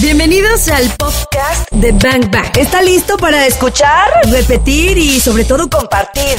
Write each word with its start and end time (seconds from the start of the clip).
Bienvenidos 0.00 0.68
al 0.68 0.88
podcast 0.96 1.70
de 1.70 1.92
Bang 1.92 2.30
Bang. 2.30 2.56
¿Está 2.56 2.82
listo 2.82 3.16
para 3.18 3.46
escuchar, 3.46 4.08
repetir 4.30 4.96
y 4.96 5.20
sobre 5.20 5.44
todo 5.44 5.68
compartir? 5.68 6.38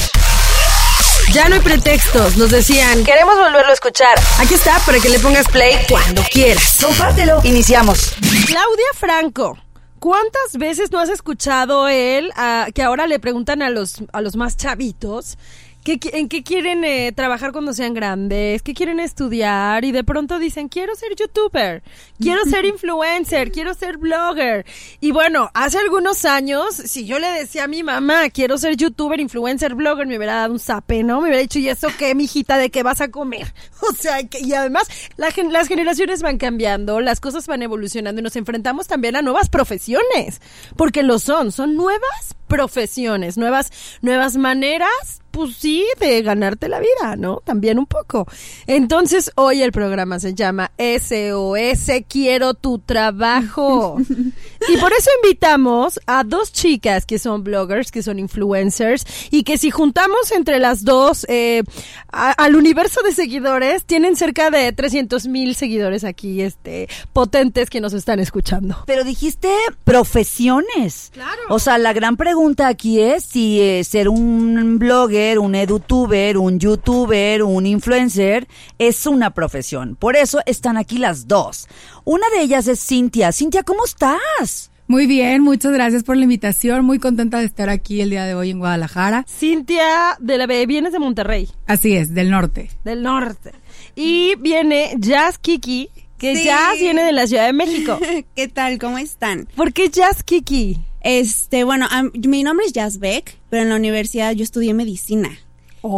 Ya 1.32 1.48
no 1.48 1.54
hay 1.54 1.60
pretextos, 1.60 2.36
nos 2.36 2.50
decían. 2.50 3.04
Queremos 3.04 3.36
volverlo 3.36 3.70
a 3.70 3.72
escuchar. 3.72 4.18
Aquí 4.38 4.54
está 4.54 4.78
para 4.80 4.98
que 4.98 5.08
le 5.08 5.18
pongas 5.18 5.46
play 5.48 5.76
cuando 5.88 6.22
quieras. 6.30 6.78
Compártelo. 6.82 7.40
Iniciamos. 7.44 8.14
Claudia 8.46 8.86
Franco. 8.94 9.56
¿Cuántas 9.98 10.58
veces 10.58 10.90
no 10.90 10.98
has 10.98 11.08
escuchado 11.08 11.88
él 11.88 12.30
ah, 12.36 12.66
que 12.74 12.82
ahora 12.82 13.06
le 13.06 13.18
preguntan 13.18 13.62
a 13.62 13.70
los, 13.70 14.02
a 14.12 14.20
los 14.20 14.36
más 14.36 14.56
chavitos 14.56 15.38
¿Qué, 15.84 16.00
¿En 16.14 16.30
qué 16.30 16.42
quieren 16.42 16.82
eh, 16.82 17.12
trabajar 17.14 17.52
cuando 17.52 17.74
sean 17.74 17.92
grandes? 17.92 18.62
¿Qué 18.62 18.72
quieren 18.72 19.00
estudiar? 19.00 19.84
Y 19.84 19.92
de 19.92 20.02
pronto 20.02 20.38
dicen, 20.38 20.70
quiero 20.70 20.94
ser 20.94 21.14
youtuber, 21.14 21.82
quiero 22.18 22.42
ser 22.50 22.64
influencer, 22.64 23.52
quiero 23.52 23.74
ser 23.74 23.98
blogger. 23.98 24.64
Y 25.02 25.10
bueno, 25.10 25.50
hace 25.52 25.76
algunos 25.76 26.24
años, 26.24 26.74
si 26.74 27.04
yo 27.04 27.18
le 27.18 27.28
decía 27.28 27.64
a 27.64 27.68
mi 27.68 27.82
mamá, 27.82 28.30
quiero 28.30 28.56
ser 28.56 28.78
youtuber, 28.78 29.20
influencer, 29.20 29.74
blogger, 29.74 30.06
me 30.06 30.16
hubiera 30.16 30.36
dado 30.36 30.54
un 30.54 30.58
zape, 30.58 31.02
¿no? 31.02 31.20
Me 31.20 31.28
hubiera 31.28 31.42
dicho, 31.42 31.58
¿y 31.58 31.68
eso 31.68 31.88
qué, 31.98 32.14
mijita, 32.14 32.56
de 32.56 32.70
qué 32.70 32.82
vas 32.82 33.02
a 33.02 33.10
comer? 33.10 33.52
O 33.86 33.92
sea, 33.92 34.26
que, 34.26 34.40
y 34.40 34.54
además, 34.54 34.88
las 35.18 35.68
generaciones 35.68 36.22
van 36.22 36.38
cambiando, 36.38 37.00
las 37.00 37.20
cosas 37.20 37.46
van 37.46 37.60
evolucionando 37.60 38.22
y 38.22 38.24
nos 38.24 38.36
enfrentamos 38.36 38.86
también 38.86 39.14
a 39.14 39.20
nuevas 39.20 39.50
profesiones, 39.50 40.40
porque 40.74 41.02
lo 41.02 41.18
son, 41.18 41.52
son 41.52 41.76
nuevas 41.76 42.34
profesiones, 42.48 43.36
nuevas, 43.36 43.70
nuevas 44.00 44.36
maneras 44.36 45.22
pues 45.34 45.56
sí, 45.56 45.84
de 45.98 46.22
ganarte 46.22 46.68
la 46.68 46.78
vida, 46.78 47.16
¿no? 47.16 47.42
También 47.44 47.80
un 47.80 47.86
poco. 47.86 48.24
Entonces, 48.68 49.32
hoy 49.34 49.62
el 49.62 49.72
programa 49.72 50.20
se 50.20 50.32
llama 50.32 50.70
SOS 50.78 51.90
Quiero 52.08 52.54
tu 52.54 52.78
trabajo. 52.78 53.96
y 54.68 54.76
por 54.76 54.92
eso 54.92 55.10
invitamos 55.22 55.98
a 56.06 56.22
dos 56.22 56.52
chicas 56.52 57.04
que 57.04 57.18
son 57.18 57.42
bloggers, 57.42 57.90
que 57.90 58.04
son 58.04 58.20
influencers, 58.20 59.04
y 59.32 59.42
que 59.42 59.58
si 59.58 59.72
juntamos 59.72 60.30
entre 60.30 60.60
las 60.60 60.84
dos 60.84 61.26
eh, 61.28 61.64
al 62.12 62.54
universo 62.54 63.00
de 63.02 63.12
seguidores, 63.12 63.84
tienen 63.84 64.14
cerca 64.14 64.50
de 64.50 64.72
300 64.72 65.26
mil 65.26 65.56
seguidores 65.56 66.04
aquí, 66.04 66.42
este, 66.42 66.88
potentes 67.12 67.70
que 67.70 67.80
nos 67.80 67.92
están 67.92 68.20
escuchando. 68.20 68.84
Pero 68.86 69.02
dijiste 69.02 69.52
profesiones. 69.82 71.10
Claro. 71.12 71.42
O 71.48 71.58
sea, 71.58 71.76
la 71.78 71.92
gran 71.92 72.16
pregunta 72.16 72.68
aquí 72.68 73.00
es 73.00 73.24
si 73.24 73.60
eh, 73.60 73.82
ser 73.82 74.08
un 74.08 74.78
blogger 74.78 75.23
un 75.38 75.54
edutuber, 75.54 76.36
un 76.36 76.58
youtuber, 76.58 77.42
un 77.42 77.66
influencer, 77.66 78.46
es 78.78 79.06
una 79.06 79.30
profesión. 79.30 79.96
Por 79.96 80.16
eso 80.16 80.40
están 80.46 80.76
aquí 80.76 80.98
las 80.98 81.26
dos. 81.26 81.66
Una 82.04 82.28
de 82.36 82.42
ellas 82.42 82.68
es 82.68 82.84
Cintia. 82.84 83.32
Cintia, 83.32 83.62
¿cómo 83.62 83.84
estás? 83.84 84.70
Muy 84.86 85.06
bien, 85.06 85.40
muchas 85.42 85.72
gracias 85.72 86.02
por 86.02 86.16
la 86.16 86.24
invitación. 86.24 86.84
Muy 86.84 86.98
contenta 86.98 87.38
de 87.38 87.46
estar 87.46 87.70
aquí 87.70 88.02
el 88.02 88.10
día 88.10 88.24
de 88.26 88.34
hoy 88.34 88.50
en 88.50 88.58
Guadalajara. 88.58 89.24
Cintia 89.26 90.16
de 90.20 90.36
la 90.36 90.46
B, 90.46 90.66
vienes 90.66 90.92
de 90.92 90.98
Monterrey. 90.98 91.48
Así 91.66 91.96
es, 91.96 92.12
del 92.12 92.30
norte. 92.30 92.70
Del 92.84 93.02
norte. 93.02 93.52
Y 93.96 94.34
viene 94.36 94.94
Jazz 94.98 95.38
Kiki, 95.38 95.88
que 96.18 96.44
Jazz 96.44 96.78
viene 96.78 97.02
de 97.02 97.12
la 97.12 97.26
Ciudad 97.26 97.46
de 97.46 97.54
México. 97.54 97.98
¿Qué 98.36 98.48
tal? 98.48 98.78
¿Cómo 98.78 98.98
están? 98.98 99.48
¿Por 99.56 99.72
qué 99.72 99.88
Jazz 99.88 100.22
Kiki? 100.22 100.78
Este, 101.04 101.64
bueno, 101.64 101.86
mi 102.26 102.42
nombre 102.42 102.66
es 102.66 102.72
Jazz 102.72 102.98
Beck, 102.98 103.38
pero 103.50 103.62
en 103.62 103.68
la 103.68 103.76
universidad 103.76 104.32
yo 104.32 104.42
estudié 104.42 104.74
medicina. 104.74 105.38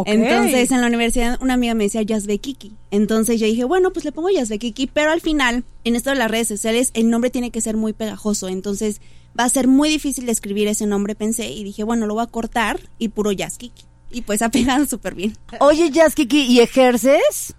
Entonces, 0.05 0.69
en 0.71 0.81
la 0.81 0.87
universidad 0.87 1.41
una 1.41 1.53
amiga 1.53 1.73
me 1.73 1.85
decía 1.85 2.03
Beck 2.03 2.41
Kiki. 2.41 2.73
Entonces 2.91 3.39
yo 3.39 3.47
dije, 3.47 3.63
bueno, 3.63 3.93
pues 3.93 4.03
le 4.03 4.11
pongo 4.11 4.27
Beck 4.27 4.59
Kiki, 4.59 4.87
pero 4.87 5.11
al 5.11 5.21
final, 5.21 5.63
en 5.85 5.95
esto 5.95 6.09
de 6.09 6.17
las 6.17 6.29
redes 6.29 6.49
sociales, 6.49 6.91
el 6.93 7.09
nombre 7.09 7.29
tiene 7.29 7.51
que 7.51 7.61
ser 7.61 7.77
muy 7.77 7.93
pegajoso. 7.93 8.49
Entonces, 8.49 8.99
va 9.39 9.45
a 9.45 9.49
ser 9.49 9.69
muy 9.69 9.87
difícil 9.87 10.25
de 10.25 10.33
escribir 10.33 10.67
ese 10.67 10.85
nombre, 10.85 11.15
pensé, 11.15 11.49
y 11.51 11.63
dije, 11.63 11.85
bueno, 11.85 12.05
lo 12.05 12.15
voy 12.15 12.23
a 12.23 12.27
cortar 12.27 12.77
y 12.99 13.07
puro 13.07 13.31
Jazz 13.31 13.57
Kiki. 13.57 13.85
Y 14.11 14.23
pues 14.23 14.41
ha 14.43 14.49
pegado 14.49 14.85
súper 14.85 15.15
bien. 15.15 15.37
Oye, 15.61 15.89
Jazz 15.89 16.15
Kiki, 16.15 16.41
¿y 16.41 16.59
ejerces? 16.59 17.55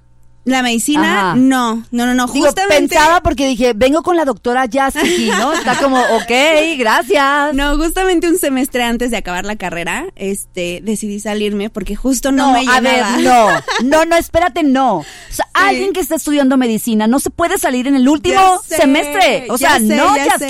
La 0.49 0.63
medicina, 0.63 1.35
no, 1.35 1.85
no, 1.91 2.07
no, 2.07 2.15
no, 2.15 2.27
justamente. 2.27 2.89
pensaba 2.89 3.23
porque 3.23 3.47
dije, 3.47 3.73
vengo 3.75 4.03
con 4.03 4.17
la 4.17 4.25
doctora 4.25 4.67
Jazzy, 4.67 5.31
¿no? 5.31 5.53
Está 5.59 5.77
como, 5.77 5.99
ok, 5.99 6.33
gracias. 6.79 7.55
No, 7.55 7.77
justamente 7.77 8.29
un 8.29 8.39
semestre 8.39 8.83
antes 8.83 9.11
de 9.11 9.19
acabar 9.19 9.45
la 9.45 9.57
carrera, 9.57 10.07
este, 10.17 10.81
decidí 10.83 11.21
salirme 11.21 11.71
porque 11.71 11.97
justo 11.97 12.33
no, 12.33 12.53
me 12.53 12.61
llenaba. 12.61 12.77
A 12.77 12.81
ver, 12.81 13.05
no, 13.23 13.49
no, 13.85 14.05
no, 14.05 14.17
espérate, 14.17 14.63
no. 14.63 14.99
O 14.99 15.05
sea, 15.31 15.47
alguien 15.55 15.93
que 15.93 16.01
está 16.01 16.15
estudiando 16.15 16.57
medicina 16.57 17.07
no 17.07 17.21
se 17.21 17.31
puede 17.31 17.59
salir 17.59 17.87
en 17.87 17.97
el 17.97 18.09
último 18.09 18.61
semestre. 18.65 19.47
O 19.51 19.59
sea, 19.59 19.79
no, 19.79 20.17
Jazz 20.17 20.43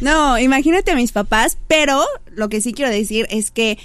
No, 0.00 0.38
imagínate 0.38 0.90
a 0.90 0.96
mis 0.96 1.12
papás, 1.12 1.56
pero 1.68 2.04
lo 2.32 2.48
que 2.48 2.60
sí 2.60 2.72
quiero 2.72 2.90
decir 2.90 3.26
es 3.30 3.50
que 3.50 3.78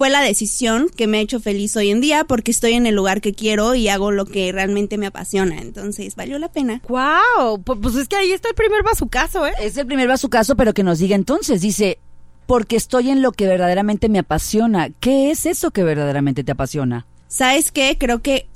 fue 0.00 0.08
la 0.08 0.22
decisión 0.22 0.88
que 0.96 1.06
me 1.06 1.18
ha 1.18 1.20
hecho 1.20 1.40
feliz 1.40 1.76
hoy 1.76 1.90
en 1.90 2.00
día 2.00 2.24
porque 2.24 2.50
estoy 2.50 2.72
en 2.72 2.86
el 2.86 2.94
lugar 2.94 3.20
que 3.20 3.34
quiero 3.34 3.74
y 3.74 3.88
hago 3.88 4.12
lo 4.12 4.24
que 4.24 4.50
realmente 4.50 4.96
me 4.96 5.04
apasiona. 5.04 5.60
Entonces, 5.60 6.16
valió 6.16 6.38
la 6.38 6.50
pena. 6.50 6.80
¡Wow! 6.88 7.62
Pues 7.62 7.96
es 7.96 8.08
que 8.08 8.16
ahí 8.16 8.32
está 8.32 8.48
el 8.48 8.54
primer 8.54 8.82
bazucazo, 8.82 9.46
¿eh? 9.46 9.52
Es 9.60 9.76
el 9.76 9.86
primer 9.86 10.08
bazucazo, 10.08 10.56
pero 10.56 10.72
que 10.72 10.84
nos 10.84 11.00
diga 11.00 11.16
entonces. 11.16 11.60
Dice, 11.60 11.98
porque 12.46 12.76
estoy 12.76 13.10
en 13.10 13.20
lo 13.20 13.32
que 13.32 13.46
verdaderamente 13.46 14.08
me 14.08 14.20
apasiona. 14.20 14.88
¿Qué 15.00 15.30
es 15.30 15.44
eso 15.44 15.70
que 15.70 15.84
verdaderamente 15.84 16.44
te 16.44 16.52
apasiona? 16.52 17.06
¿Sabes 17.28 17.70
qué? 17.70 17.98
Creo 17.98 18.22
que 18.22 18.46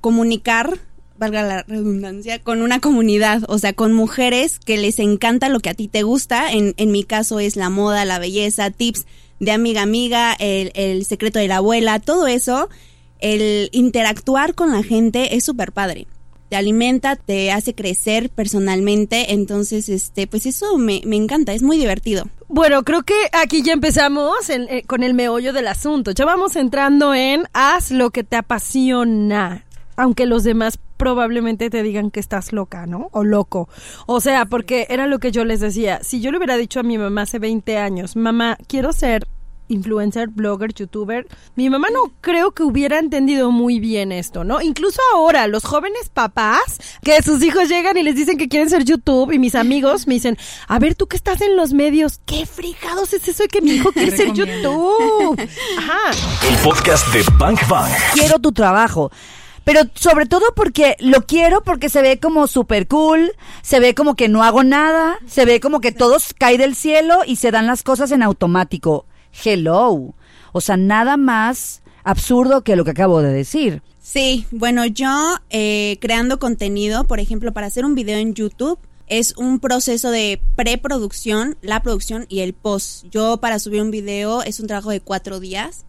comunicar 0.00 0.80
valga 1.18 1.44
la 1.44 1.62
redundancia, 1.68 2.40
con 2.40 2.62
una 2.62 2.80
comunidad, 2.80 3.42
o 3.46 3.58
sea, 3.58 3.74
con 3.74 3.92
mujeres 3.92 4.58
que 4.58 4.76
les 4.76 4.98
encanta 4.98 5.50
lo 5.50 5.60
que 5.60 5.70
a 5.70 5.74
ti 5.74 5.86
te 5.86 6.02
gusta. 6.02 6.50
En, 6.50 6.74
en 6.78 6.90
mi 6.90 7.04
caso 7.04 7.38
es 7.38 7.54
la 7.54 7.70
moda, 7.70 8.04
la 8.04 8.18
belleza, 8.18 8.72
tips 8.72 9.06
de 9.40 9.50
amiga 9.50 9.82
amiga, 9.82 10.36
el, 10.38 10.70
el 10.74 11.04
secreto 11.04 11.38
de 11.38 11.48
la 11.48 11.56
abuela, 11.56 11.98
todo 11.98 12.26
eso, 12.26 12.68
el 13.18 13.68
interactuar 13.72 14.54
con 14.54 14.70
la 14.70 14.82
gente 14.82 15.36
es 15.36 15.44
súper 15.44 15.72
padre 15.72 16.06
te 16.50 16.56
alimenta, 16.56 17.14
te 17.14 17.52
hace 17.52 17.74
crecer 17.74 18.28
personalmente, 18.28 19.32
entonces, 19.32 19.88
este, 19.88 20.26
pues 20.26 20.46
eso 20.46 20.76
me, 20.76 21.00
me 21.06 21.14
encanta, 21.14 21.54
es 21.54 21.62
muy 21.62 21.78
divertido. 21.78 22.24
Bueno, 22.48 22.82
creo 22.82 23.04
que 23.04 23.14
aquí 23.32 23.62
ya 23.62 23.72
empezamos 23.72 24.50
eh, 24.50 24.82
con 24.86 25.04
el 25.04 25.14
meollo 25.14 25.52
del 25.52 25.68
asunto, 25.68 26.10
ya 26.10 26.24
vamos 26.24 26.56
entrando 26.56 27.14
en 27.14 27.44
haz 27.52 27.92
lo 27.92 28.10
que 28.10 28.24
te 28.24 28.34
apasiona, 28.34 29.64
aunque 29.94 30.26
los 30.26 30.42
demás 30.42 30.80
probablemente 31.00 31.70
te 31.70 31.82
digan 31.82 32.10
que 32.10 32.20
estás 32.20 32.52
loca, 32.52 32.84
¿no? 32.84 33.08
O 33.12 33.24
loco. 33.24 33.70
O 34.04 34.20
sea, 34.20 34.44
porque 34.44 34.86
era 34.90 35.06
lo 35.06 35.18
que 35.18 35.32
yo 35.32 35.46
les 35.46 35.58
decía, 35.60 36.00
si 36.02 36.20
yo 36.20 36.30
le 36.30 36.36
hubiera 36.36 36.58
dicho 36.58 36.78
a 36.78 36.82
mi 36.82 36.98
mamá 36.98 37.22
hace 37.22 37.38
20 37.38 37.78
años, 37.78 38.16
mamá, 38.16 38.58
quiero 38.68 38.92
ser 38.92 39.26
influencer, 39.68 40.28
blogger, 40.28 40.74
youtuber, 40.74 41.26
mi 41.56 41.70
mamá 41.70 41.88
no 41.90 42.12
creo 42.20 42.50
que 42.50 42.64
hubiera 42.64 42.98
entendido 42.98 43.50
muy 43.50 43.80
bien 43.80 44.12
esto, 44.12 44.44
¿no? 44.44 44.60
Incluso 44.60 45.00
ahora, 45.14 45.46
los 45.46 45.64
jóvenes 45.64 46.10
papás, 46.12 46.78
que 47.02 47.22
sus 47.22 47.42
hijos 47.42 47.70
llegan 47.70 47.96
y 47.96 48.02
les 48.02 48.14
dicen 48.14 48.36
que 48.36 48.48
quieren 48.48 48.68
ser 48.68 48.84
YouTube, 48.84 49.32
y 49.32 49.38
mis 49.38 49.54
amigos 49.54 50.06
me 50.06 50.14
dicen, 50.14 50.36
a 50.68 50.78
ver, 50.78 50.96
tú 50.96 51.06
que 51.06 51.16
estás 51.16 51.40
en 51.40 51.56
los 51.56 51.72
medios, 51.72 52.20
qué 52.26 52.44
frijados 52.44 53.14
es 53.14 53.26
eso 53.26 53.44
de 53.44 53.48
que 53.48 53.62
mi 53.62 53.70
hijo 53.70 53.90
quiere 53.92 54.14
ser 54.14 54.34
YouTube. 54.34 55.40
Ajá. 55.78 56.10
El 56.46 56.56
podcast 56.58 57.06
de 57.14 57.24
Bank 57.38 57.66
Bank. 57.68 57.90
Quiero 58.12 58.38
tu 58.38 58.52
trabajo 58.52 59.10
pero 59.64 59.82
sobre 59.94 60.26
todo 60.26 60.44
porque 60.54 60.96
lo 61.00 61.26
quiero 61.26 61.62
porque 61.62 61.88
se 61.88 62.02
ve 62.02 62.18
como 62.18 62.46
super 62.46 62.88
cool, 62.88 63.32
se 63.62 63.80
ve 63.80 63.94
como 63.94 64.14
que 64.14 64.28
no 64.28 64.42
hago 64.42 64.64
nada, 64.64 65.18
se 65.26 65.44
ve 65.44 65.60
como 65.60 65.80
que 65.80 65.92
todo 65.92 66.16
cae 66.38 66.58
del 66.58 66.74
cielo 66.74 67.20
y 67.26 67.36
se 67.36 67.50
dan 67.50 67.66
las 67.66 67.82
cosas 67.82 68.10
en 68.12 68.22
automático 68.22 69.06
hello. 69.44 70.14
O 70.52 70.60
sea, 70.60 70.76
nada 70.76 71.16
más 71.16 71.82
absurdo 72.02 72.62
que 72.62 72.76
lo 72.76 72.84
que 72.84 72.90
acabo 72.90 73.22
de 73.22 73.32
decir. 73.32 73.82
Sí, 74.00 74.46
bueno, 74.50 74.86
yo 74.86 75.36
eh, 75.50 75.98
creando 76.00 76.38
contenido, 76.38 77.04
por 77.04 77.20
ejemplo, 77.20 77.52
para 77.52 77.68
hacer 77.68 77.84
un 77.84 77.94
video 77.94 78.18
en 78.18 78.34
YouTube, 78.34 78.78
es 79.06 79.36
un 79.36 79.60
proceso 79.60 80.10
de 80.10 80.40
preproducción, 80.56 81.56
la 81.62 81.82
producción 81.82 82.26
y 82.28 82.40
el 82.40 82.54
post. 82.54 83.06
Yo 83.10 83.38
para 83.38 83.58
subir 83.58 83.82
un 83.82 83.90
video 83.90 84.42
es 84.42 84.60
un 84.60 84.66
trabajo 84.66 84.90
de 84.90 85.00
cuatro 85.00 85.40
días. 85.40 85.84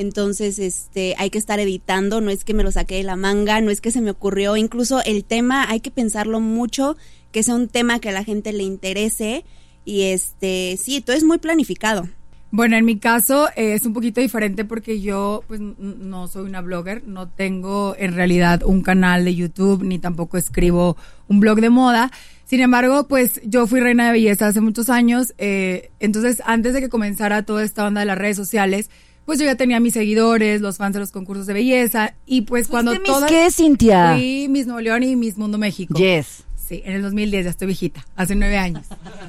Entonces, 0.00 0.58
este, 0.58 1.14
hay 1.18 1.28
que 1.28 1.36
estar 1.36 1.60
editando, 1.60 2.22
no 2.22 2.30
es 2.30 2.42
que 2.42 2.54
me 2.54 2.62
lo 2.62 2.72
saqué 2.72 2.94
de 2.96 3.02
la 3.02 3.16
manga, 3.16 3.60
no 3.60 3.70
es 3.70 3.82
que 3.82 3.90
se 3.90 4.00
me 4.00 4.10
ocurrió, 4.10 4.56
incluso 4.56 5.02
el 5.04 5.24
tema 5.24 5.68
hay 5.68 5.80
que 5.80 5.90
pensarlo 5.90 6.40
mucho, 6.40 6.96
que 7.32 7.42
sea 7.42 7.54
un 7.54 7.68
tema 7.68 7.98
que 7.98 8.08
a 8.08 8.12
la 8.12 8.24
gente 8.24 8.54
le 8.54 8.62
interese 8.62 9.44
y 9.84 10.04
este, 10.04 10.78
sí, 10.82 11.02
todo 11.02 11.14
es 11.14 11.22
muy 11.22 11.36
planificado. 11.36 12.08
Bueno, 12.50 12.76
en 12.76 12.86
mi 12.86 12.98
caso 12.98 13.48
eh, 13.56 13.74
es 13.74 13.84
un 13.84 13.92
poquito 13.92 14.22
diferente 14.22 14.64
porque 14.64 15.02
yo 15.02 15.44
pues 15.46 15.60
no 15.60 16.28
soy 16.28 16.46
una 16.46 16.62
blogger, 16.62 17.06
no 17.06 17.28
tengo 17.28 17.94
en 17.98 18.14
realidad 18.14 18.62
un 18.64 18.80
canal 18.80 19.26
de 19.26 19.34
YouTube 19.34 19.82
ni 19.84 19.98
tampoco 19.98 20.38
escribo 20.38 20.96
un 21.28 21.40
blog 21.40 21.60
de 21.60 21.68
moda. 21.68 22.10
Sin 22.46 22.60
embargo, 22.60 23.06
pues 23.06 23.38
yo 23.44 23.66
fui 23.66 23.80
reina 23.80 24.06
de 24.06 24.12
belleza 24.12 24.46
hace 24.48 24.62
muchos 24.62 24.88
años, 24.88 25.34
eh, 25.36 25.90
entonces 26.00 26.42
antes 26.46 26.72
de 26.72 26.80
que 26.80 26.88
comenzara 26.88 27.42
toda 27.44 27.62
esta 27.62 27.86
onda 27.86 28.00
de 28.00 28.06
las 28.06 28.18
redes 28.18 28.38
sociales, 28.38 28.88
pues 29.30 29.38
yo 29.38 29.46
ya 29.46 29.54
tenía 29.54 29.78
mis 29.78 29.94
seguidores, 29.94 30.60
los 30.60 30.76
fans 30.76 30.92
de 30.92 30.98
los 30.98 31.12
concursos 31.12 31.46
de 31.46 31.52
belleza 31.52 32.16
y 32.26 32.40
pues 32.40 32.66
cuando 32.66 33.00
todas... 33.00 33.30
¿Qué, 33.30 33.48
Cintia? 33.52 34.14
Fui 34.14 34.48
Miss 34.50 34.66
Nuevo 34.66 34.80
León 34.80 35.04
y 35.04 35.14
Miss 35.14 35.38
Mundo 35.38 35.56
México. 35.56 35.94
Yes. 35.94 36.42
Sí, 36.56 36.82
en 36.84 36.94
el 36.94 37.02
2010 37.02 37.44
ya 37.44 37.50
estoy 37.50 37.66
viejita, 37.68 38.04
hace 38.16 38.34
nueve 38.34 38.58
años. 38.58 38.88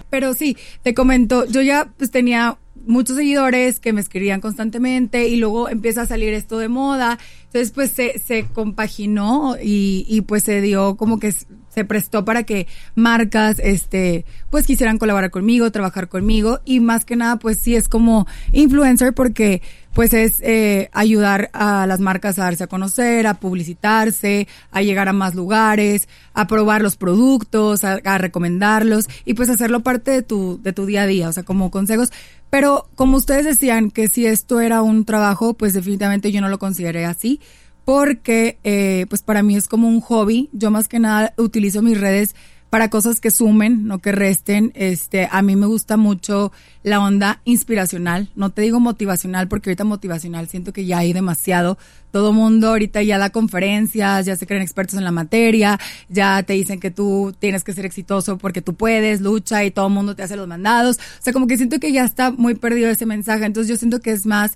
Pero 0.10 0.34
sí, 0.34 0.58
te 0.82 0.96
comento, 0.96 1.46
yo 1.46 1.62
ya 1.62 1.94
pues 2.00 2.10
tenía 2.10 2.58
muchos 2.88 3.16
seguidores 3.16 3.80
que 3.80 3.94
me 3.94 4.02
escribían 4.02 4.42
constantemente 4.42 5.28
y 5.28 5.36
luego 5.38 5.70
empieza 5.70 6.02
a 6.02 6.08
salir 6.08 6.34
esto 6.34 6.58
de 6.58 6.68
moda. 6.68 7.20
Entonces 7.46 7.70
pues 7.70 7.92
se, 7.92 8.18
se 8.18 8.46
compaginó 8.46 9.56
y, 9.62 10.08
y 10.10 10.22
pues 10.22 10.42
se 10.42 10.62
dio 10.62 10.98
como 10.98 11.20
que 11.20 11.32
se 11.74 11.86
prestó 11.86 12.26
para 12.26 12.44
que 12.44 12.68
marcas, 12.96 13.60
este, 13.60 14.26
pues 14.50 14.66
quisieran 14.66 14.98
colaborar 14.98 15.32
conmigo, 15.32 15.72
trabajar 15.72 16.10
conmigo 16.10 16.60
y 16.66 16.80
más 16.80 17.06
que 17.06 17.16
nada, 17.16 17.38
pues 17.38 17.58
sí 17.58 17.76
es 17.76 17.88
como 17.88 18.28
influencer 18.52 19.14
porque 19.14 19.62
pues 19.94 20.14
es 20.14 20.40
eh, 20.42 20.90
ayudar 20.94 21.50
a 21.54 21.86
las 21.88 22.00
marcas 22.00 22.40
a 22.40 22.44
darse 22.44 22.64
a 22.64 22.68
conocer, 22.68 23.28
a 23.28 23.36
publicitarse, 23.36 24.48
a 24.72 24.82
llegar 24.82 25.10
a 25.10 25.14
más 25.14 25.36
lugares, 25.36 26.08
a 26.34 26.48
probar 26.48 26.82
los 26.82 26.96
productos, 26.96 27.84
a, 27.84 28.18
recomendarlos 28.18 29.08
y 29.26 29.34
pues 29.34 29.50
hacerlo 29.50 29.82
parte 29.82 30.12
de 30.12 30.22
tu, 30.22 30.60
de 30.62 30.74
tu 30.74 30.86
día 30.86 31.04
a 31.04 31.08
día, 31.08 31.30
o 31.30 31.34
sea, 31.34 31.44
como 31.44 31.72
consejos. 31.72 32.12
Pero 32.50 32.88
como 32.96 33.18
ustedes 33.18 33.46
decían 33.46 33.92
que 33.92 34.08
si 34.08 34.26
esto 34.26 34.60
era 34.60 34.82
un 34.82 35.06
trabajo, 35.06 35.54
pues 35.54 35.74
definitivamente 35.74 36.32
yo 36.32 36.42
no 36.42 36.50
lo 36.50 36.60
consideré 36.60 37.06
así 37.06 37.40
porque 37.86 38.60
eh, 38.64 39.06
pues 39.10 39.24
para 39.24 39.44
mí 39.44 39.56
es 39.56 39.68
como 39.68 39.88
un 39.88 40.02
hobby. 40.02 40.50
Yo 40.54 40.72
más 40.72 40.88
que 40.88 41.00
nada 41.00 41.34
utilizo 41.38 41.82
mis 41.82 42.00
redes 42.00 42.36
para 42.72 42.90
cosas 42.90 43.20
que 43.20 43.32
sumen, 43.32 43.86
no 43.86 44.00
que 44.00 44.14
resten. 44.14 44.72
Este, 44.76 45.28
a 45.30 45.42
mí 45.42 45.58
me 45.58 45.66
gusta 45.66 45.98
mucho 45.98 46.54
la 46.84 47.02
onda 47.02 47.42
inspiracional. 47.44 48.30
No 48.34 48.50
te 48.50 48.62
digo 48.62 48.80
motivacional 48.80 49.50
porque 49.50 49.70
ahorita 49.70 49.84
motivacional 49.84 50.48
siento 50.48 50.72
que 50.72 50.86
ya 50.86 51.00
hay 51.00 51.12
demasiado. 51.12 51.78
Todo 52.12 52.32
mundo 52.32 52.70
ahorita 52.70 53.04
ya 53.04 53.18
da 53.18 53.30
conferencias, 53.30 54.26
ya 54.26 54.38
se 54.38 54.48
creen 54.48 54.62
expertos 54.62 54.98
en 54.98 55.04
la 55.04 55.12
materia, 55.12 55.78
ya 56.08 56.44
te 56.44 56.54
dicen 56.54 56.80
que 56.80 56.92
tú 56.92 57.36
tienes 57.38 57.66
que 57.66 57.74
ser 57.74 57.86
exitoso 57.86 58.38
porque 58.38 58.62
tú 58.62 58.74
puedes, 58.74 59.20
lucha 59.20 59.66
y 59.66 59.72
todo 59.72 59.88
el 59.88 59.94
mundo 59.94 60.16
te 60.16 60.24
hace 60.24 60.38
los 60.38 60.48
mandados. 60.48 60.96
O 60.98 61.24
sea, 61.24 61.34
como 61.34 61.48
que 61.48 61.58
siento 61.58 61.78
que 61.78 61.92
ya 61.92 62.06
está 62.06 62.32
muy 62.32 62.56
perdido 62.56 62.90
ese 62.90 63.06
mensaje. 63.06 63.44
Entonces 63.44 63.70
yo 63.70 63.76
siento 63.76 64.00
que 64.00 64.12
es 64.12 64.26
más 64.26 64.54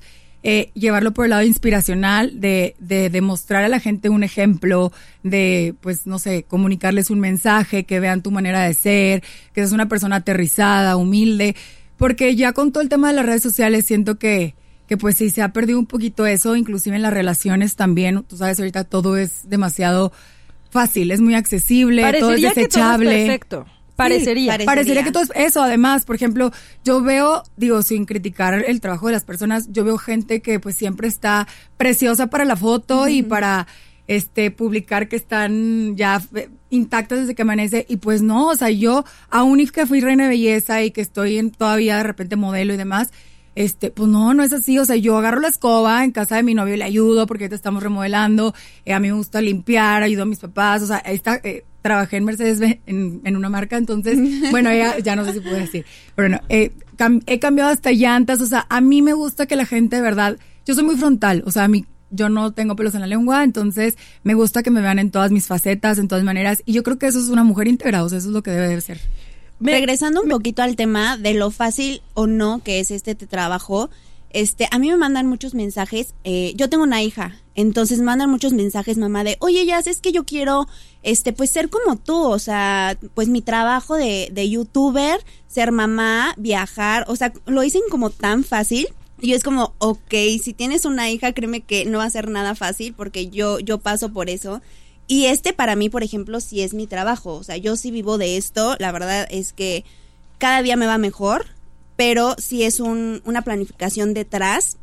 eh, 0.48 0.70
llevarlo 0.76 1.12
por 1.12 1.26
el 1.26 1.32
lado 1.32 1.42
inspiracional, 1.42 2.40
de, 2.40 2.76
de 2.78 3.10
demostrar 3.10 3.64
a 3.64 3.68
la 3.68 3.80
gente 3.80 4.10
un 4.10 4.22
ejemplo, 4.24 4.94
de, 5.24 5.74
pues, 5.82 6.06
no 6.06 6.20
sé, 6.20 6.44
comunicarles 6.44 7.10
un 7.10 7.20
mensaje, 7.20 7.86
que 7.86 8.00
vean 8.00 8.22
tu 8.22 8.30
manera 8.30 8.62
de 8.62 8.76
ser, 8.76 9.22
que 9.54 9.62
seas 9.62 9.72
una 9.72 9.90
persona 9.90 10.18
aterrizada, 10.18 10.98
humilde, 10.98 11.56
porque 11.98 12.36
ya 12.36 12.54
con 12.54 12.72
todo 12.72 12.84
el 12.84 12.90
tema 12.90 13.08
de 13.08 13.16
las 13.16 13.26
redes 13.26 13.42
sociales 13.42 13.86
siento 13.88 14.20
que, 14.20 14.54
que 14.88 14.98
pues 14.98 15.18
sí 15.18 15.32
se 15.32 15.42
ha 15.42 15.50
perdido 15.52 15.80
un 15.80 15.88
poquito 15.88 16.28
eso, 16.28 16.56
inclusive 16.56 16.96
en 16.96 17.02
las 17.02 17.14
relaciones 17.14 17.76
también, 17.76 18.24
tú 18.24 18.38
sabes, 18.38 18.60
ahorita 18.60 18.84
todo 18.84 19.18
es 19.18 19.50
demasiado 19.50 20.12
fácil, 20.70 21.10
es 21.10 21.22
muy 21.22 21.34
accesible, 21.34 22.04
todo 22.04 22.12
es 22.12 22.22
Parecería 22.22 22.50
que 22.50 22.54
todo 22.54 22.64
es 22.64 22.68
desechable. 22.68 23.10
perfecto. 23.10 23.66
Parecería. 23.96 24.52
parece- 24.52 24.66
Parecería 24.66 25.04
que 25.04 25.12
todo 25.12 25.24
es 25.24 25.32
eso. 25.36 25.62
Además, 25.64 26.06
por 26.06 26.16
ejemplo, 26.16 26.52
yo 26.84 27.02
veo, 27.02 27.44
digo, 27.58 27.82
sin 27.82 28.06
criticar 28.06 28.54
el 28.68 28.82
trabajo 28.82 29.08
de 29.08 29.14
las 29.14 29.24
personas, 29.24 29.68
yo 29.72 29.84
veo 29.84 29.98
gente 29.98 30.42
que 30.42 30.60
pues 30.60 30.76
siempre 30.76 31.08
está 31.08 31.48
preciosa 31.78 32.28
para 32.28 32.46
la 32.46 32.56
foto 32.56 33.08
y 33.08 33.24
para 33.24 33.68
este 34.08 34.52
publicar 34.52 35.08
que 35.08 35.16
están 35.16 35.96
ya 35.98 36.22
eh, 36.36 36.50
intactas 36.70 37.22
desde 37.22 37.34
que 37.34 37.42
amanece 37.42 37.86
y 37.90 37.98
pues 37.98 38.22
no, 38.22 38.50
o 38.50 38.56
sea, 38.56 38.70
yo 38.70 39.04
aún 39.32 39.60
y 39.60 39.68
que 39.68 39.86
fui 39.88 40.00
reina 40.00 40.24
de 40.26 40.30
belleza 40.30 40.84
y 40.84 40.92
que 40.92 41.02
estoy 41.02 41.38
en 41.40 41.50
todavía 41.50 41.98
de 41.98 42.04
repente 42.04 42.36
modelo 42.36 42.74
y 42.74 42.78
demás, 42.78 43.10
este, 43.56 43.90
pues 43.92 44.10
no, 44.10 44.34
no 44.34 44.44
es 44.44 44.54
así. 44.54 44.78
O 44.80 44.86
sea, 44.86 44.96
yo 44.98 45.18
agarro 45.18 45.40
la 45.40 45.48
escoba 45.48 46.04
en 46.04 46.12
casa 46.12 46.36
de 46.36 46.44
mi 46.44 46.54
novio 46.54 46.76
y 46.76 46.78
le 46.78 46.84
ayudo 46.84 47.26
porque 47.28 47.46
ahorita 47.46 47.56
estamos 47.56 47.82
remodelando. 47.84 48.54
eh, 48.86 48.94
a 48.94 49.00
mí 49.00 49.08
me 49.08 49.14
gusta 49.14 49.42
limpiar, 49.42 50.04
ayudo 50.04 50.24
a 50.24 50.26
mis 50.26 50.40
papás. 50.40 50.82
O 50.84 50.88
sea, 50.88 50.98
esta, 51.00 51.40
eh, 51.44 51.64
trabajé 51.82 52.18
en 52.18 52.26
Mercedes 52.26 52.60
en, 52.86 53.22
en 53.24 53.36
una 53.38 53.48
marca, 53.50 53.78
entonces, 53.78 54.18
bueno, 54.52 54.74
ya, 54.74 55.00
ya 55.00 55.16
no 55.16 55.24
sé 55.26 55.34
si 55.34 55.40
puedo 55.40 55.56
decir. 55.56 55.86
Pero 56.16 56.30
no, 56.30 56.40
eh, 56.50 56.72
cam- 56.98 57.24
he 57.28 57.40
cambiado 57.40 57.70
hasta 57.72 57.92
llantas. 57.92 58.42
O 58.42 58.46
sea, 58.46 58.66
a 58.70 58.82
mí 58.82 59.02
me 59.02 59.14
gusta 59.14 59.46
que 59.46 59.56
la 59.56 59.66
gente 59.66 59.96
de 59.98 60.02
verdad, 60.02 60.38
yo 60.66 60.74
soy 60.76 60.84
muy 60.84 60.98
frontal. 60.98 61.44
O 61.46 61.52
sea, 61.52 61.64
a 61.64 61.68
mí, 61.68 61.86
yo 62.12 62.30
no 62.30 62.54
tengo 62.54 62.76
pelos 62.76 62.94
en 62.96 63.02
la 63.02 63.08
lengua, 63.08 63.44
entonces 63.44 63.98
me 64.24 64.36
gusta 64.36 64.64
que 64.64 64.72
me 64.72 64.80
vean 64.82 65.00
en 65.00 65.12
todas 65.12 65.32
mis 65.32 65.48
facetas, 65.48 65.98
en 65.98 66.08
todas 66.08 66.24
maneras. 66.24 66.62
Y 66.66 66.74
yo 66.74 66.82
creo 66.84 66.98
que 66.98 67.08
eso 67.08 67.20
es 67.20 67.30
una 67.30 67.44
mujer 67.44 67.68
íntegra. 67.68 68.04
O 68.04 68.10
sea, 68.10 68.18
eso 68.20 68.28
es 68.30 68.34
lo 68.34 68.42
que 68.44 68.52
debe 68.52 68.68
de 68.68 68.80
ser. 68.82 69.00
Me- 69.60 69.72
Regresando 69.72 70.22
un 70.22 70.30
poquito 70.30 70.62
al 70.62 70.76
tema 70.76 71.18
de 71.18 71.34
lo 71.34 71.50
fácil 71.52 72.02
o 72.14 72.28
no 72.28 72.62
que 72.64 72.80
es 72.80 72.92
este 72.92 73.16
te- 73.16 73.28
trabajo, 73.28 73.90
este, 74.32 74.68
a 74.72 74.80
mí 74.80 74.90
me 74.90 74.98
mandan 74.98 75.28
muchos 75.28 75.54
mensajes. 75.54 76.14
eh, 76.26 76.54
yo 76.58 76.70
tengo 76.70 76.84
una 76.84 77.02
hija, 77.02 77.38
entonces 77.56 78.02
mandan 78.02 78.30
muchos 78.30 78.52
mensajes, 78.52 78.98
mamá, 78.98 79.24
de, 79.24 79.38
oye, 79.40 79.66
ya 79.66 79.80
es 79.80 80.02
que 80.02 80.12
yo 80.12 80.26
quiero, 80.26 80.68
este, 81.04 81.32
pues 81.32 81.52
ser 81.52 81.70
como 81.70 81.96
tú, 81.96 82.18
o 82.18 82.38
sea, 82.40 82.98
pues 83.14 83.30
mi 83.30 83.42
trabajo 83.42 83.96
de, 83.96 84.30
de 84.34 84.50
youtuber, 84.50 85.20
ser 85.48 85.72
mamá, 85.72 86.34
viajar, 86.38 87.06
o 87.08 87.16
sea, 87.16 87.32
lo 87.46 87.62
dicen 87.62 87.82
como 87.90 88.10
tan 88.10 88.44
fácil. 88.44 88.88
Y 89.22 89.32
es 89.32 89.44
como, 89.44 89.74
ok, 89.78 90.14
si 90.44 90.52
tienes 90.54 90.84
una 90.84 91.10
hija, 91.10 91.32
créeme 91.32 91.62
que 91.62 91.86
no 91.86 92.00
va 92.00 92.04
a 92.04 92.10
ser 92.10 92.28
nada 92.30 92.54
fácil 92.54 92.94
porque 92.94 93.30
yo, 93.30 93.60
yo 93.60 93.78
paso 93.78 94.12
por 94.12 94.30
eso. 94.30 94.62
Y 95.08 95.26
este 95.26 95.54
para 95.54 95.76
mí, 95.76 95.90
por 95.90 96.04
ejemplo, 96.04 96.40
sí 96.40 96.62
es 96.62 96.74
mi 96.74 96.88
trabajo. 96.88 97.36
O 97.36 97.44
sea, 97.44 97.58
yo 97.58 97.76
sí 97.76 97.92
vivo 97.92 98.18
de 98.18 98.38
esto. 98.38 98.76
La 98.80 98.92
verdad 98.92 99.28
es 99.30 99.54
que 99.54 99.86
cada 100.38 100.62
día 100.62 100.76
me 100.76 100.88
va 100.88 100.98
mejor, 100.98 101.46
pero 101.96 102.36
sí 102.40 102.64
es 102.64 102.80
un, 102.80 103.22
una 103.26 103.44
planificación 103.44 104.14
detrás. 104.14 104.78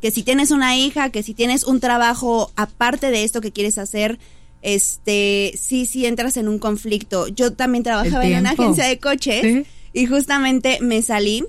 Que 0.00 0.12
si 0.12 0.22
tienes 0.22 0.52
una 0.52 0.76
hija, 0.76 1.10
que 1.10 1.24
si 1.24 1.34
tienes 1.34 1.64
un 1.64 1.80
trabajo 1.80 2.52
aparte 2.54 3.10
de 3.10 3.24
esto 3.24 3.40
que 3.40 3.50
quieres 3.50 3.78
hacer, 3.78 4.18
este, 4.62 5.52
sí, 5.60 5.86
sí 5.86 6.06
entras 6.06 6.36
en 6.36 6.48
un 6.48 6.58
conflicto. 6.60 7.26
Yo 7.28 7.52
también 7.52 7.82
trabajaba 7.84 8.24
en 8.24 8.38
una 8.38 8.50
agencia 8.50 8.84
de 8.84 8.98
coches 8.98 9.42
Sí. 9.42 9.66
y 9.92 10.06
justamente 10.06 10.78
me 10.80 11.02
salí 11.02 11.44